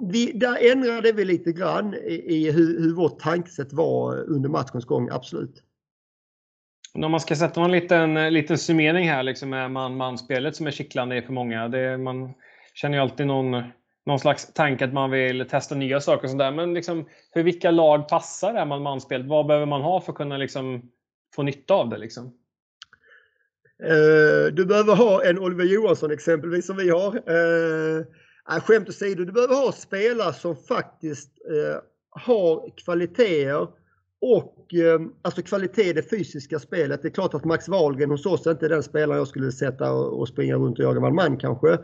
[0.03, 4.85] vi, där ändrade vi lite grann i, i hur, hur vårt tankesätt var under matchens
[4.85, 5.63] gång, absolut.
[6.93, 11.21] Om man ska sätta en liten, liten summering här liksom med man-man-spelet som är kittlande
[11.21, 11.67] för många.
[11.67, 12.33] Det, man
[12.73, 13.63] känner ju alltid någon
[14.11, 16.51] någon slags tanke att man vill testa nya saker och sådär.
[16.51, 19.27] Men liksom, hur, vilka lag passar det här man-manspelet?
[19.27, 20.91] Vad behöver man ha för att kunna liksom
[21.35, 21.97] få nytta av det?
[21.97, 22.25] Liksom?
[23.83, 27.15] Uh, du behöver ha en Oliver Johansson exempelvis som vi har.
[27.15, 28.05] Uh,
[28.61, 31.77] skämt åsido, du behöver ha spelare som faktiskt uh,
[32.09, 33.67] har kvaliteter
[34.21, 34.57] och
[35.21, 37.01] alltså kvalitet i det fysiska spelet.
[37.01, 39.91] Det är klart att Max Wahlgren hos oss är inte den spelaren jag skulle sätta
[39.91, 41.77] och, och springa runt och jaga man-man kanske.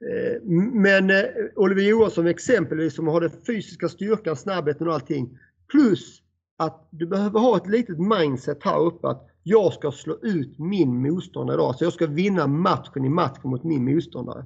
[0.00, 0.42] Eh,
[0.72, 1.24] men eh,
[1.56, 5.38] Oliver Johansson exempelvis som har den fysiska styrkan, snabbheten och allting.
[5.70, 6.22] Plus
[6.56, 11.02] att du behöver ha ett litet mindset här uppe att jag ska slå ut min
[11.02, 11.76] motståndare idag.
[11.76, 14.44] Så jag ska vinna matchen i matchen mot min motståndare.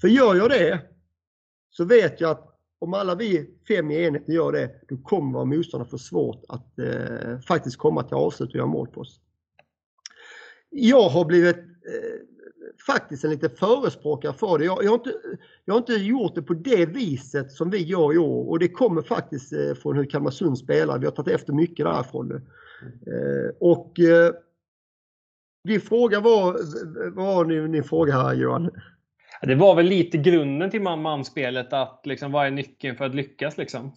[0.00, 0.80] För gör jag det
[1.70, 5.44] så vet jag att om alla vi fem i enheten gör det, då kommer våra
[5.44, 9.20] motståndare få svårt att eh, faktiskt komma till avslut och göra mål på oss.
[10.70, 12.20] Jag har blivit eh,
[12.86, 14.64] faktiskt en liten förespråkare för det.
[14.64, 15.12] Jag, jag, har inte,
[15.64, 18.68] jag har inte gjort det på det viset som vi gör i år och det
[18.68, 20.98] kommer faktiskt eh, från hur Kalmarsund spelar.
[20.98, 22.32] Vi har tagit efter mycket därifrån.
[22.32, 24.32] Eh, och eh,
[25.64, 26.56] din fråga var,
[27.10, 28.70] vad var ni din fråga här Johan?
[29.42, 33.58] Det var väl lite grunden till man-man-spelet, att liksom, vad är nyckeln för att lyckas?
[33.58, 33.92] Liksom?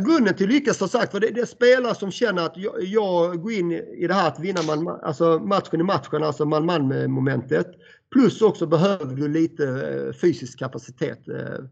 [0.00, 3.42] Grunden till lyckas som sagt, för det, det är spelare som känner att jag, jag,
[3.42, 7.66] går in i det här att vinna man, alltså matchen i matchen, alltså man-man momentet.
[8.12, 11.28] Plus också behöver du lite eh, fysisk kapacitet.
[11.28, 11.64] Eh,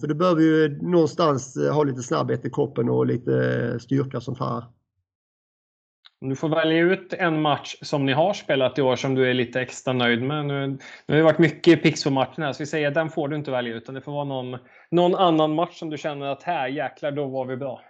[0.00, 4.22] för du behöver ju någonstans eh, ha lite snabbhet i kroppen och lite styrka och
[4.22, 4.64] sånt här.
[6.20, 9.34] Du får välja ut en match som ni har spelat i år som du är
[9.34, 10.46] lite extra nöjd med.
[10.46, 13.36] Nu, nu har det varit mycket Pixbo-matcher här, så vi säger att den får du
[13.36, 14.58] inte välja utan det får vara någon,
[14.90, 17.80] någon annan match som du känner att här jäklar, då var vi bra.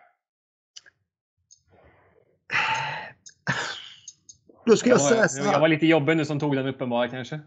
[4.66, 5.52] Då ska jag, jag säga så här.
[5.52, 7.40] Jag var lite jobbig nu som tog den uppenbara kanske.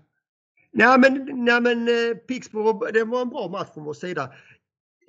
[0.71, 4.29] Nej men, nej, men eh, Pixbo, det var en bra match från vår sida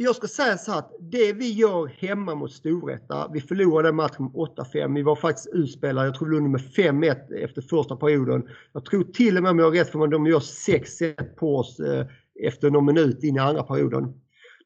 [0.03, 4.33] jag ska säga så att det vi gör hemma mot Storvreta, vi förlorade matchen med
[4.33, 4.95] 8-5.
[4.95, 8.49] Vi var faktiskt utspelade, jag tror vi med 5-1 efter första perioden.
[8.73, 11.81] Jag tror till och med om jag har rätt för de gör 6-1 på oss
[11.81, 12.07] eh,
[12.43, 14.15] efter någon minut in i andra perioden.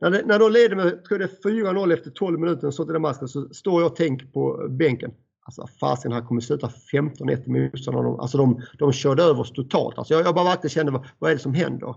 [0.00, 3.02] När, det, när de leder med tror det 4-0 efter 12 minuter så till den
[3.02, 5.10] matchen så står jag och tänker på bänken.
[5.44, 8.08] Alltså fasen, här kommer sluta 15-1 i motståndarna.
[8.08, 9.98] Alltså de, de körde över oss totalt.
[9.98, 11.94] Alltså jag, jag bara verkligen kände, vad, vad är det som händer?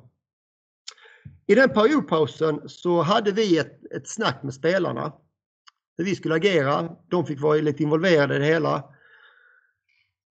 [1.50, 5.14] I den periodpausen så hade vi ett, ett snack med spelarna.
[5.98, 6.90] Hur vi skulle agera.
[7.10, 8.84] De fick vara lite involverade i det hela.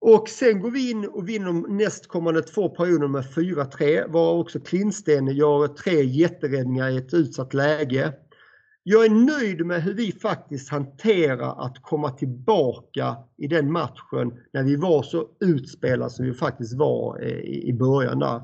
[0.01, 4.11] Och sen går vi in och vinner de nästkommande två perioder med 4-3.
[4.11, 8.13] Var också Klinsten gör tre jätteräddningar i ett utsatt läge.
[8.83, 14.63] Jag är nöjd med hur vi faktiskt hanterar att komma tillbaka i den matchen när
[14.63, 18.41] vi var så utspelade som vi faktiskt var eh, i början där.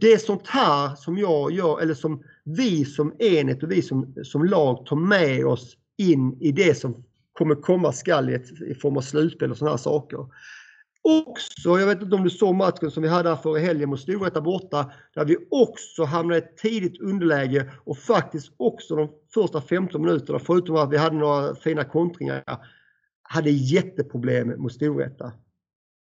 [0.00, 4.14] Det är sånt här som jag gör, eller som vi som enhet och vi som,
[4.24, 8.74] som lag tar med oss in i det som kommer komma skall i, ett, i
[8.74, 10.26] form av slutspel och sådana här saker.
[11.02, 14.00] Också, jag vet inte om du såg matchen som vi hade här förra helgen mot
[14.00, 19.60] Storvreta borta, där vi också hamnade i ett tidigt underläge och faktiskt också de första
[19.60, 22.44] 15 minuterna, förutom att vi hade några fina kontringar,
[23.22, 25.32] hade jätteproblem mot Storvreta.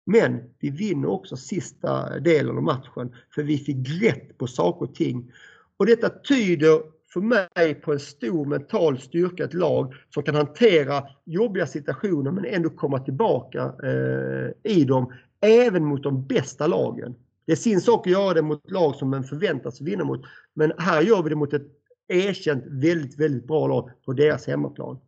[0.07, 4.95] Men vi vinner också sista delen av matchen för vi fick grepp på saker och
[4.95, 5.33] ting.
[5.77, 6.83] Och detta tyder
[7.13, 12.45] för mig på en stor mental styrka, ett lag som kan hantera jobbiga situationer men
[12.45, 17.15] ändå komma tillbaka eh, i dem, även mot de bästa lagen.
[17.47, 20.25] Det är sin sak att göra det mot lag som man förväntas vinna mot,
[20.55, 21.67] men här gör vi det mot ett
[22.09, 24.99] erkänt väldigt, väldigt bra lag på deras hemmaplan.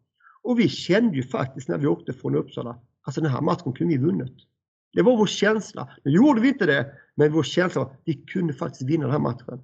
[0.42, 3.94] Och vi kände ju faktiskt när vi åkte från Uppsala, alltså den här matchen kunde
[3.94, 4.36] vi vunnit.
[4.97, 5.88] Det var vår känsla.
[6.05, 9.12] Nu gjorde vi inte det, men vår känsla var att vi kunde faktiskt vinna den
[9.12, 9.62] här matchen.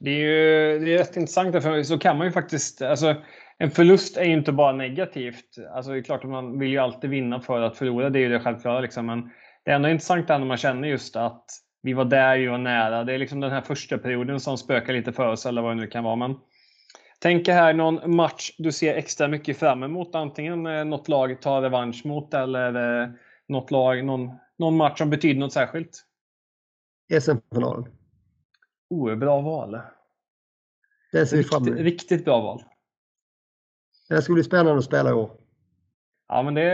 [0.00, 2.82] Det är ju det är rätt intressant, för så kan man ju faktiskt...
[2.82, 3.16] Alltså,
[3.58, 5.44] en förlust är ju inte bara negativt.
[5.74, 8.20] Alltså, det är klart att man vill ju alltid vinna för att förlora, det är
[8.20, 8.80] ju det självklara.
[8.80, 9.06] Liksom.
[9.06, 9.30] Men
[9.64, 11.44] det är ändå intressant när man känner just att
[11.82, 13.04] vi var där, vi var nära.
[13.04, 15.80] Det är liksom den här första perioden som spökar lite för oss, eller vad det
[15.80, 16.16] nu kan vara.
[16.16, 16.36] Men
[17.18, 20.14] tänk här någon match du ser extra mycket fram emot.
[20.14, 23.08] Antingen eh, något lag tar revansch mot eller eh,
[23.48, 26.04] något lag, någon, någon match som betyder något särskilt.
[27.20, 27.84] SM-finalen.
[28.90, 29.80] Oh, bra val.
[31.12, 31.80] Det ser vi fram emot.
[31.80, 32.64] Riktigt bra val.
[34.08, 35.30] Det ska bli spännande att spela i år.
[36.28, 36.70] Ja, men det,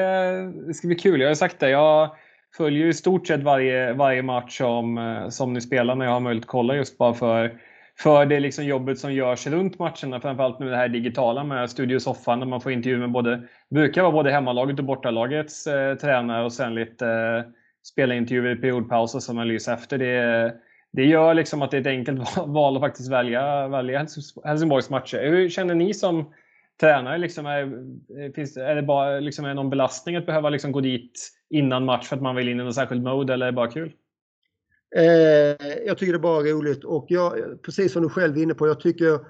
[0.66, 1.20] det ska bli kul.
[1.20, 1.70] Jag har sagt det.
[1.70, 2.16] Jag
[2.56, 6.44] följer i stort sett varje, varje match som, som ni spelar när jag har möjlighet
[6.44, 7.60] att kolla just bara för,
[7.98, 10.20] för det liksom jobbet som görs runt matcherna.
[10.20, 14.02] Framförallt nu det här digitala med Studio Soffan där man får intervju med både, brukar
[14.02, 19.34] vara både hemmalaget och bortalagets eh, tränare och sen lite eh, spelintervjuer i periodpaus och
[19.34, 19.98] analys efter.
[19.98, 20.54] Det,
[20.92, 24.06] det gör liksom att det är ett enkelt val att faktiskt välja, välja
[24.44, 25.30] Helsingborgs matcher.
[25.30, 26.32] Hur känner ni som
[26.80, 27.18] tränare?
[27.18, 30.80] Liksom är, eh, finns, är det bara liksom är någon belastning att behöva liksom gå
[30.80, 33.56] dit innan match för att man vill in i någon särskild mode eller är det
[33.56, 33.92] bara kul?
[34.96, 38.54] Eh, jag tycker det är bara roligt och jag, precis som du själv är inne
[38.54, 39.20] på, jag tycker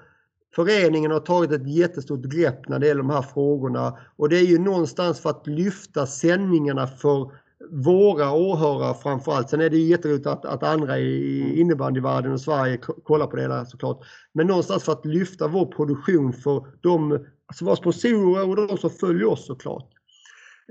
[0.55, 4.45] föreningen har tagit ett jättestort grepp när det gäller de här frågorna och det är
[4.45, 7.31] ju någonstans för att lyfta sändningarna för
[7.69, 9.49] våra åhörare framförallt.
[9.49, 13.65] Sen är det jätteroligt att, att andra i innebandyvärlden och Sverige kollar på det där
[13.65, 14.05] såklart.
[14.33, 18.89] Men någonstans för att lyfta vår produktion för de, alltså våra sponsorer och de som
[18.89, 19.89] följer oss såklart.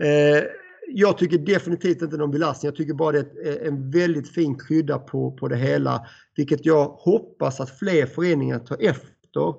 [0.02, 0.44] Eh,
[0.88, 2.68] jag tycker definitivt inte någon belastning.
[2.68, 6.06] Jag tycker bara det är en väldigt fin krydda på, på det hela.
[6.36, 9.54] Vilket jag hoppas att fler föreningar tar efter.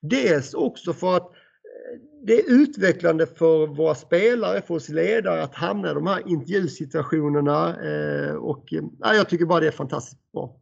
[0.00, 5.54] Dels också för att eh, det är utvecklande för våra spelare, för oss ledare att
[5.54, 7.68] hamna i de här intervjusituationerna.
[7.68, 10.56] Eh, och eh, ja, jag tycker bara det är fantastiskt bra.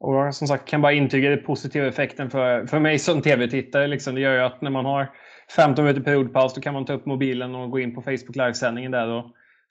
[0.00, 3.86] Och jag som sagt kan bara intyga den positiva effekten för, för mig som tv-tittare.
[3.86, 4.14] Liksom.
[4.14, 5.10] Det gör ju att när man har
[5.50, 8.92] 15 minuter periodpaus då kan man ta upp mobilen och gå in på Facebook livesändningen
[8.92, 9.24] där och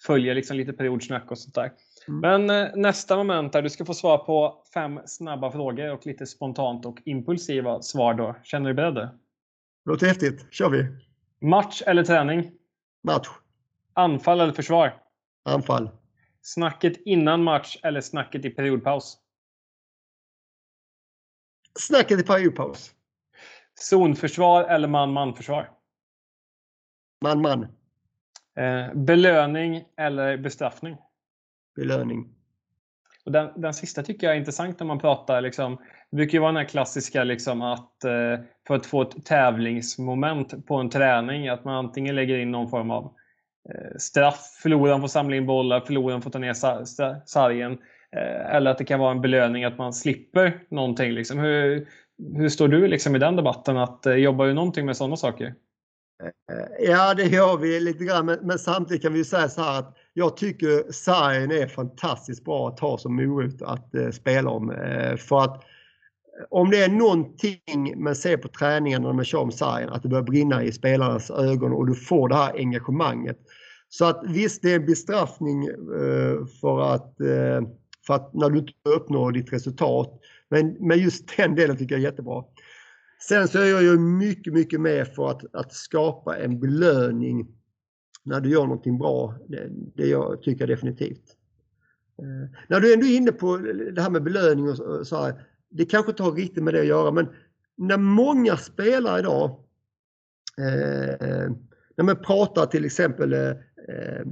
[0.05, 1.71] följa liksom lite periodsnack och sånt där.
[2.07, 2.19] Mm.
[2.19, 6.25] Men eh, nästa moment där du ska få svara på fem snabba frågor och lite
[6.25, 8.35] spontant och impulsiva svar då.
[8.43, 9.09] Känner du dig beredd?
[9.85, 10.53] Låter häftigt.
[10.53, 10.85] kör vi!
[11.47, 12.51] Match eller träning?
[13.03, 13.27] Match.
[13.93, 15.01] Anfall eller försvar?
[15.45, 15.89] Anfall.
[16.41, 19.17] Snacket innan match eller snacket i periodpaus?
[21.79, 22.91] Snacket i periodpaus.
[23.79, 25.69] Zonförsvar eller man-man-försvar?
[27.21, 27.67] Man-man.
[28.57, 30.97] Eh, belöning eller bestraffning?
[31.75, 32.33] Belöning.
[33.25, 35.77] Och den, den sista tycker jag är intressant när man pratar liksom,
[36.09, 40.65] det brukar ju vara den här klassiska liksom att eh, för att få ett tävlingsmoment
[40.65, 43.13] på en träning, att man antingen lägger in någon form av
[43.69, 46.53] eh, straff, förloraren får samla in bollar, förloraren får ta ner
[47.25, 47.77] sargen.
[48.15, 51.11] Eh, eller att det kan vara en belöning att man slipper någonting.
[51.11, 51.39] Liksom.
[51.39, 51.87] Hur,
[52.35, 53.77] hur står du liksom i den debatten?
[53.77, 55.53] Att, eh, jobbar du någonting med sådana saker?
[56.23, 59.79] Eh, ja, det gör vi lite grann, men, men samtidigt kan vi säga så här
[59.79, 64.71] att jag tycker sargen är fantastiskt bra att ha som morot att eh, spela om.
[64.71, 65.63] Eh, för att
[66.49, 70.09] om det är någonting man ser på träningen när man kör med sargen, att det
[70.09, 73.37] börjar brinna i spelarnas ögon och du får det här engagemanget.
[73.89, 77.67] Så att visst, det är en bestraffning eh, för att, eh,
[78.07, 80.19] för att när du inte uppnår ditt resultat.
[80.49, 82.43] Men, men just den delen tycker jag är jättebra.
[83.27, 87.47] Sen så är jag ju mycket, mycket med för att, att skapa en belöning
[88.23, 89.35] när du gör någonting bra.
[89.47, 91.35] Det, det jag tycker jag definitivt.
[92.19, 93.57] Eh, när du ändå är inne på
[93.95, 96.87] det här med belöning och så här, det kanske inte har riktigt med det att
[96.87, 97.27] göra men
[97.77, 99.49] när många spelare idag
[100.57, 101.51] eh,
[101.95, 104.25] när man pratar till exempel eh, eh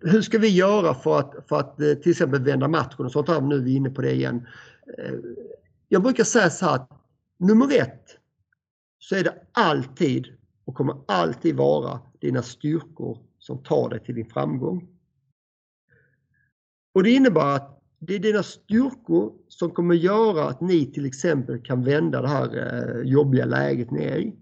[0.00, 3.28] hur ska vi göra för att, för att eh, till exempel vända matchen och sånt
[3.28, 4.46] här, nu är vi inne på det igen.
[4.98, 5.14] Eh,
[5.88, 6.80] jag brukar säga så här
[7.38, 8.16] nummer ett
[8.98, 10.26] så är det alltid
[10.64, 14.88] och kommer alltid vara dina styrkor som tar dig till din framgång.
[16.94, 21.62] Och det innebär att det är dina styrkor som kommer göra att ni till exempel
[21.62, 24.36] kan vända det här eh, jobbiga läget ni är i.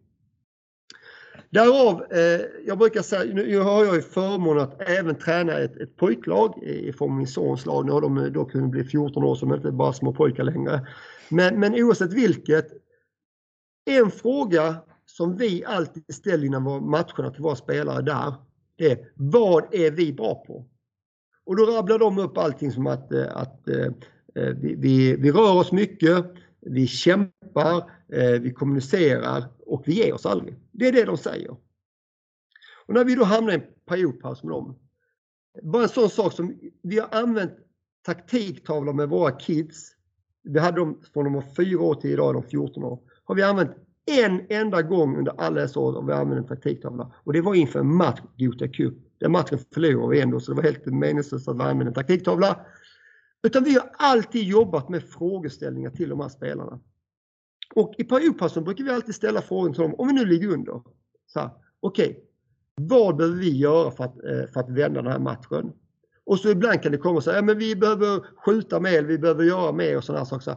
[1.50, 5.96] Därav, eh, jag brukar säga, nu har jag ju förmånen att även träna ett, ett
[5.96, 7.86] pojklag i form av min sons lag.
[7.86, 10.12] Nu har de eh, då kunnat bli 14 år så de är inte bara små
[10.12, 10.86] pojkar längre.
[11.28, 12.68] Men, men oavsett vilket,
[13.84, 14.76] en fråga
[15.06, 18.34] som vi alltid ställer innan matcherna till våra spelare där,
[18.78, 20.66] det är vad är vi bra på?
[21.44, 23.92] Och då rabblar de upp allting som att, eh, att eh,
[24.34, 26.26] vi, vi, vi rör oss mycket,
[26.60, 27.90] vi kämpar,
[28.40, 30.56] vi kommunicerar och vi ger oss aldrig.
[30.72, 31.50] Det är det de säger.
[32.86, 34.78] Och när vi då hamnar i en periodpaus med dem,
[35.62, 37.52] bara en sån sak som vi har använt
[38.06, 39.92] taktiktavlor med våra kids.
[40.42, 43.00] Vi hade dem från de var 4 år till idag är de 14 år.
[43.24, 43.70] Har vi använt
[44.06, 47.54] en enda gång under alla dessa år har vi använt en taktiktavla och det var
[47.54, 48.94] inför en match Gothia Cup.
[49.18, 52.66] Den matchen förlorade vi ändå så det var helt meningslöst att vi använde en taktiktavla.
[53.42, 56.80] Utan vi har alltid jobbat med frågeställningar till de här spelarna.
[57.76, 60.72] Och i periodpausen brukar vi alltid ställa frågan till dem, om vi nu ligger under.
[61.80, 62.16] Okej, okay,
[62.74, 65.72] vad behöver vi göra för att, eh, för att vända den här matchen?
[66.24, 69.18] Och så ibland kan det komma så här, ja, men vi behöver skjuta mer, vi
[69.18, 70.44] behöver göra mer och sådana saker.
[70.44, 70.54] Så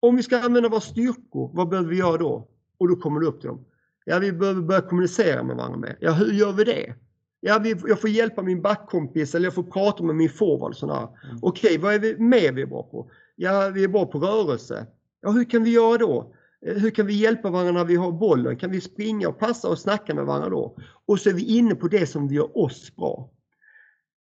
[0.00, 2.48] om vi ska använda våra styrkor, vad behöver vi göra då?
[2.78, 3.64] Och då kommer det upp till dem.
[4.04, 5.96] Ja, vi behöver börja kommunicera med varandra mer.
[6.00, 6.94] Ja, hur gör vi det?
[7.40, 10.74] Ja, vi, jag får hjälpa min backkompis eller jag får prata med min forward.
[10.82, 11.38] Mm.
[11.42, 13.10] Okej, vad är vi mer vi är bra på?
[13.36, 14.86] Ja, vi är bra på rörelse.
[15.22, 16.34] Ja, hur kan vi göra då?
[16.66, 18.56] Eh, hur kan vi hjälpa varandra när vi har bollen?
[18.56, 20.76] Kan vi springa och passa och snacka med varandra då?
[21.06, 23.30] Och så är vi inne på det som gör oss bra.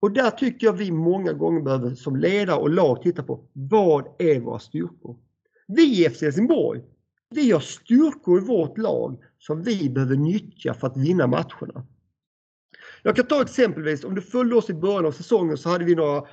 [0.02, 4.08] Och där tycker jag vi många gånger behöver som ledare och lag titta på vad
[4.20, 5.18] är våra styrkor?
[5.68, 6.82] Vi i FC Helsingborg,
[7.30, 11.86] vi har styrkor i vårt lag som vi behöver nyttja för att vinna matcherna.
[13.04, 15.96] Jag kan ta exempelvis, om du följde oss i början av säsongen så hade vi
[15.96, 16.28] några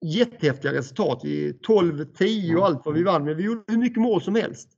[0.00, 1.22] jättehäftiga resultat.
[1.22, 4.68] 12-10 och allt vad vi vann, men vi gjorde hur mycket mål som helst.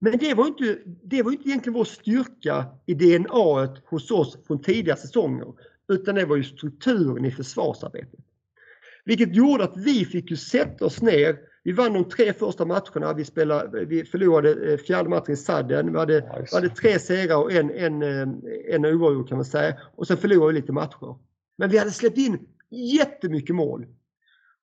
[0.00, 4.62] Men det var inte, det var inte egentligen vår styrka i DNA hos oss från
[4.62, 5.54] tidigare säsonger,
[5.88, 8.20] utan det var ju strukturen i försvarsarbetet.
[9.04, 11.38] Vilket gjorde att vi fick ju sätta oss ner
[11.68, 13.14] vi vann de tre första matcherna.
[13.14, 15.92] Vi, spelade, vi förlorade eh, fjärde matchen i sadden.
[15.92, 18.28] Vi hade, vi hade tre segrar och en, en, eh,
[18.74, 19.76] en oavgjord kan man säga.
[19.96, 21.18] Och sen förlorade vi lite matcher.
[21.58, 22.38] Men vi hade släppt in
[22.70, 23.86] jättemycket mål.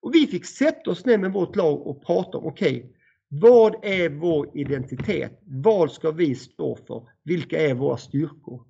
[0.01, 2.91] Och vi fick sätta oss ner med vårt lag och prata om, okej, okay,
[3.27, 5.39] vad är vår identitet?
[5.45, 7.03] Vad ska vi stå för?
[7.23, 8.63] Vilka är våra styrkor?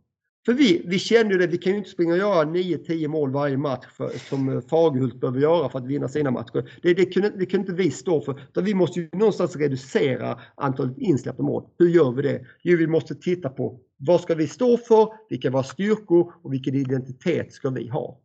[0.46, 3.32] För vi, vi kände ju det, vi kan ju inte springa och göra 9-10 mål
[3.32, 6.80] varje match för, som eh, Fagerhult behöver göra för att vinna sina matcher.
[6.82, 8.42] Det, det, kunde, det kunde inte vi stå för.
[8.50, 11.64] Utan vi måste ju någonstans reducera antalet insläppta mål.
[11.80, 12.46] Hur gör vi det?
[12.62, 15.08] Jo, vi måste titta på vad ska vi stå för?
[15.30, 16.34] Vilka är våra styrkor?
[16.42, 18.20] Och vilken identitet ska vi ha?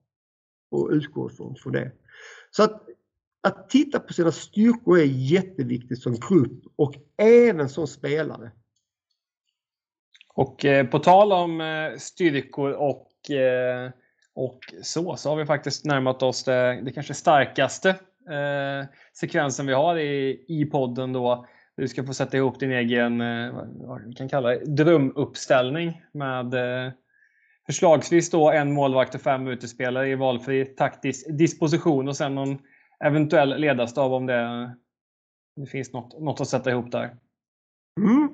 [0.70, 1.92] Och utgå från, från det.
[2.50, 2.82] Så att,
[3.42, 8.50] att titta på sina styrkor är jätteviktigt som grupp och även som spelare.
[10.34, 13.90] Och eh, på tal om eh, styrkor och, eh,
[14.34, 17.88] och så, så har vi faktiskt närmat oss det, det kanske starkaste
[18.30, 18.88] eh,
[19.20, 21.46] sekvensen vi har i, i podden då.
[21.76, 26.54] Du ska få sätta ihop din egen, eh, vad vi kan kalla det, drömuppställning med
[26.54, 26.92] eh,
[27.70, 32.58] förslagsvis då en målvakt och fem utespelare i valfri taktisk disposition och sen någon
[33.04, 34.70] eventuell ledarstab om det,
[35.56, 37.16] det finns något, något att sätta ihop där.
[38.00, 38.28] Mm.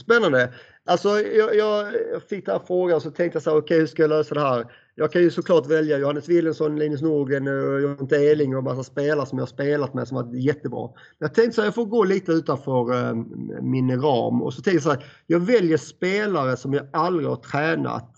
[0.00, 0.52] Spännande.
[0.84, 1.92] Alltså jag, jag,
[2.28, 4.08] fick den här frågan och så tänkte jag så här, okej okay, hur ska jag
[4.08, 4.72] lösa det här?
[4.94, 7.46] Jag kan ju såklart välja Johannes Willensson, Linus Norgren,
[7.82, 10.86] Jonte Eling och massa spelare som jag har spelat med som varit jättebra.
[10.86, 13.14] Men jag tänkte så här, jag får gå lite utanför äh,
[13.62, 17.36] min ram och så tänkte jag så här, jag väljer spelare som jag aldrig har
[17.36, 18.16] tränat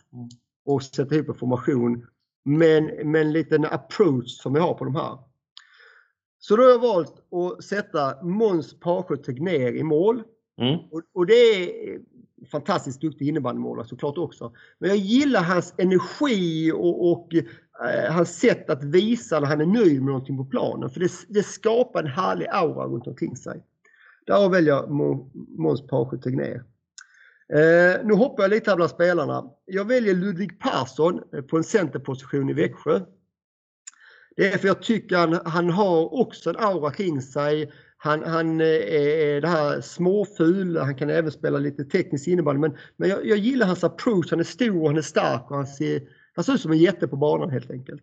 [0.65, 2.07] och sätter ihop en formation
[2.45, 5.19] med, med en liten approach som jag har på de här.
[6.39, 10.23] Så då har jag valt att sätta Måns Parsjö Tegnér i mål.
[10.61, 10.79] Mm.
[10.91, 12.01] Och, och, det är
[12.51, 14.53] fantastiskt duktig innebandymålare såklart också.
[14.79, 19.67] Men jag gillar hans energi och, och eh, hans sätt att visa när han är
[19.67, 20.91] nöjd med någonting på planen.
[20.91, 23.65] För det, det skapar en härlig aura runt omkring sig.
[24.27, 24.91] Där väljer jag
[25.59, 26.65] Måns Parsjö Tegnér.
[27.53, 29.51] Eh, nu hoppar jag lite här bland spelarna.
[29.65, 33.01] Jag väljer Ludvig Persson eh, på en centerposition i Växjö.
[34.37, 37.73] Det är för jag tycker han, han har också en aura kring sig.
[37.97, 42.61] Han, han eh, är det här småful, han kan även spela lite teknisk innebandy.
[42.61, 45.67] Men, men jag, jag, gillar hans approach, han är stor, han är stark och han
[45.67, 46.03] ser,
[46.35, 48.03] han ser ut som en jätte på banan helt enkelt.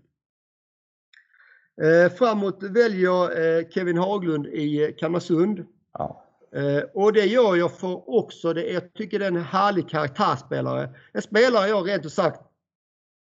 [1.82, 5.66] Eh, framåt väljer jag eh, Kevin Haglund i eh, Kalmarsund.
[5.94, 6.29] Ja.
[6.56, 10.96] Eh, och det gör jag för också, det, jag tycker det är en härlig karaktärsspelare.
[11.14, 12.42] En spelare jag rent ut sagt,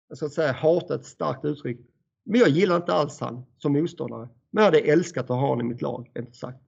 [0.09, 1.81] jag ska säga hatar ett starkt uttryck,
[2.25, 4.29] men jag gillar inte alls han som motståndare.
[4.51, 6.59] Men jag hade älskat att ha honom i mitt lag, rent ut sagt.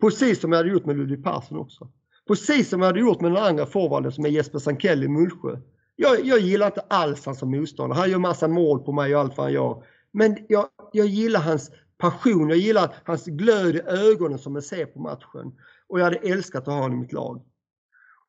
[0.00, 1.88] Precis som jag hade gjort med Ludvig Persson också.
[2.28, 5.56] Precis som jag hade gjort med den andra forwarden som är Jesper Sankell i Mullsjö.
[5.96, 7.98] Jag, jag gillar inte alls han som motståndare.
[7.98, 9.84] Han gör massa mål på mig och allt vad han gör.
[10.12, 14.86] Men jag, jag gillar hans passion, jag gillar hans glöd i ögonen som jag ser
[14.86, 15.52] på matchen.
[15.90, 17.42] Och jag hade älskat att ha honom i mitt lag.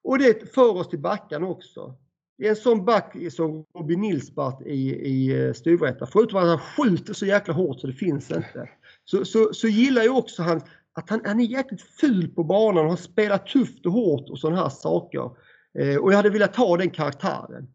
[0.04, 1.96] Och det för oss till backarna också.
[2.38, 5.54] Det är en sån back som Robin Nilsbart i, i eh,
[6.12, 8.70] Förutom att han skjuter så jäkla hårt så det finns inte.
[9.06, 10.62] Så, så, så gillar jag också han,
[10.94, 14.40] att han, han är jäkligt ful på banan och har spelat tufft och hårt och
[14.40, 15.32] sådana här saker.
[15.80, 17.68] Eh, och jag hade velat ha den karaktären.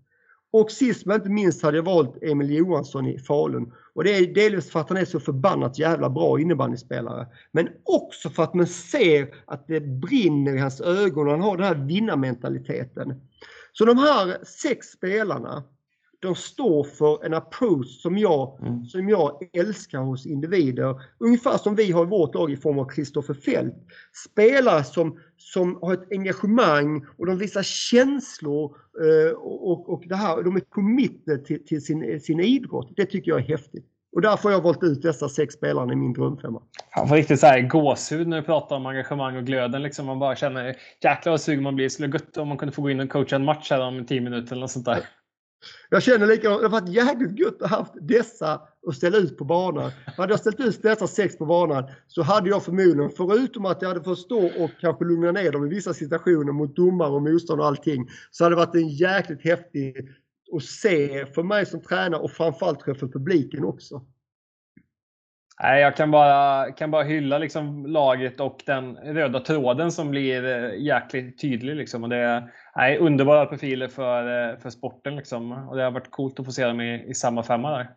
[0.53, 3.73] Och sist men inte minst hade jag valt Emil Johansson i Falun.
[3.95, 7.27] Och det är delvis för att han är så förbannat jävla bra innebandyspelare.
[7.53, 11.57] Men också för att man ser att det brinner i hans ögon och han har
[11.57, 13.21] den här vinnarmentaliteten.
[13.73, 15.65] Så de här sex spelarna,
[16.27, 18.85] de står för en approach som jag, mm.
[18.85, 20.95] som jag älskar hos individer.
[21.19, 23.75] Ungefär som vi har i vårt lag i form av Kristoffer Fält.
[24.31, 30.43] Spelare som, som har ett engagemang och de visar känslor eh, och, och det här,
[30.43, 32.93] de är committed till, till sin, sin idrott.
[32.97, 33.87] Det tycker jag är häftigt.
[34.17, 36.63] Och därför har jag valt ut dessa sex spelare i min drömfemma.
[36.97, 39.83] Man får riktigt så här gåshud när du pratar om engagemang och glöden.
[39.83, 41.87] Liksom man bara känner jäklar vad sugen man blir.
[41.87, 44.07] Det skulle gött om man kunde få gå in och coacha en match här om
[44.07, 44.99] 10 minuter eller något sånt där.
[45.91, 46.61] Jag känner likadant.
[46.61, 49.91] Det har varit jäkligt gött att ha haft dessa att ställa ut på banan.
[50.17, 53.89] Hade jag ställt ut dessa sex på banan så hade jag förmodligen, förutom att jag
[53.89, 57.61] hade fått stå och kanske lugna ner dem i vissa situationer mot domare och motstånd
[57.61, 60.09] och allting, så hade det varit en jäkligt häftig
[60.53, 64.03] att se för mig som tränare och framförallt för publiken också.
[65.63, 70.45] Nej, jag kan bara, kan bara hylla liksom laget och den röda tråden som blir
[70.45, 71.77] eh, jäkligt tydlig.
[71.77, 72.03] Liksom.
[72.03, 75.17] Och det är nej, underbara profiler för, eh, för sporten.
[75.17, 75.53] Liksom.
[75.53, 77.91] Och det har varit coolt att få se dem i, i samma femma där.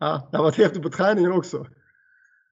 [0.00, 1.66] Ja, det har varit häftigt på träningen också.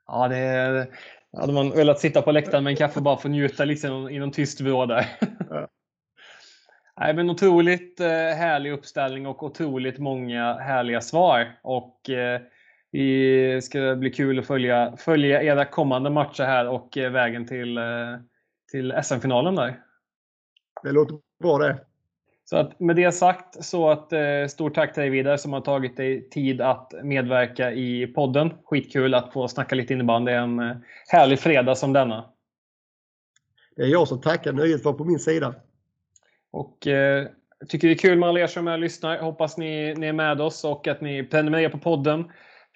[0.07, 0.89] Ja, det
[1.37, 4.19] hade man velat sitta på läktaren med en kaffe bara för att njuta liksom, i
[4.19, 5.07] någon tyst vrå där.
[5.51, 5.69] Ja.
[7.01, 11.59] Nej, men otroligt eh, härlig uppställning och otroligt många härliga svar.
[11.63, 12.11] Och
[12.93, 17.79] det ska bli kul att följa, följa era kommande matcher här och eh, vägen till,
[17.79, 17.85] eh,
[18.71, 19.81] till SM-finalen där.
[20.83, 21.79] Det låter bra det.
[22.45, 25.61] Så att med det sagt så att eh, stort tack till dig Vidar som har
[25.61, 28.51] tagit dig tid att medverka i podden.
[28.65, 32.25] Skitkul att få snacka lite innebandy en härlig fredag som denna.
[33.77, 34.53] Det är jag som tackar.
[34.53, 35.55] Nöjet var på min sida.
[36.51, 37.27] Och eh,
[37.69, 39.19] tycker det är kul med alla er som är lyssnar.
[39.19, 42.25] Hoppas ni, ni är med oss och att ni prenumererar på podden.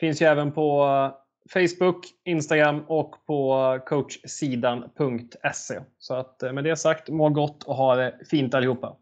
[0.00, 1.12] Finns ju även på eh,
[1.52, 5.80] Facebook, Instagram och på eh, coachsidan.se.
[5.98, 8.96] Så att eh, med det sagt, må gott och ha det fint allihopa.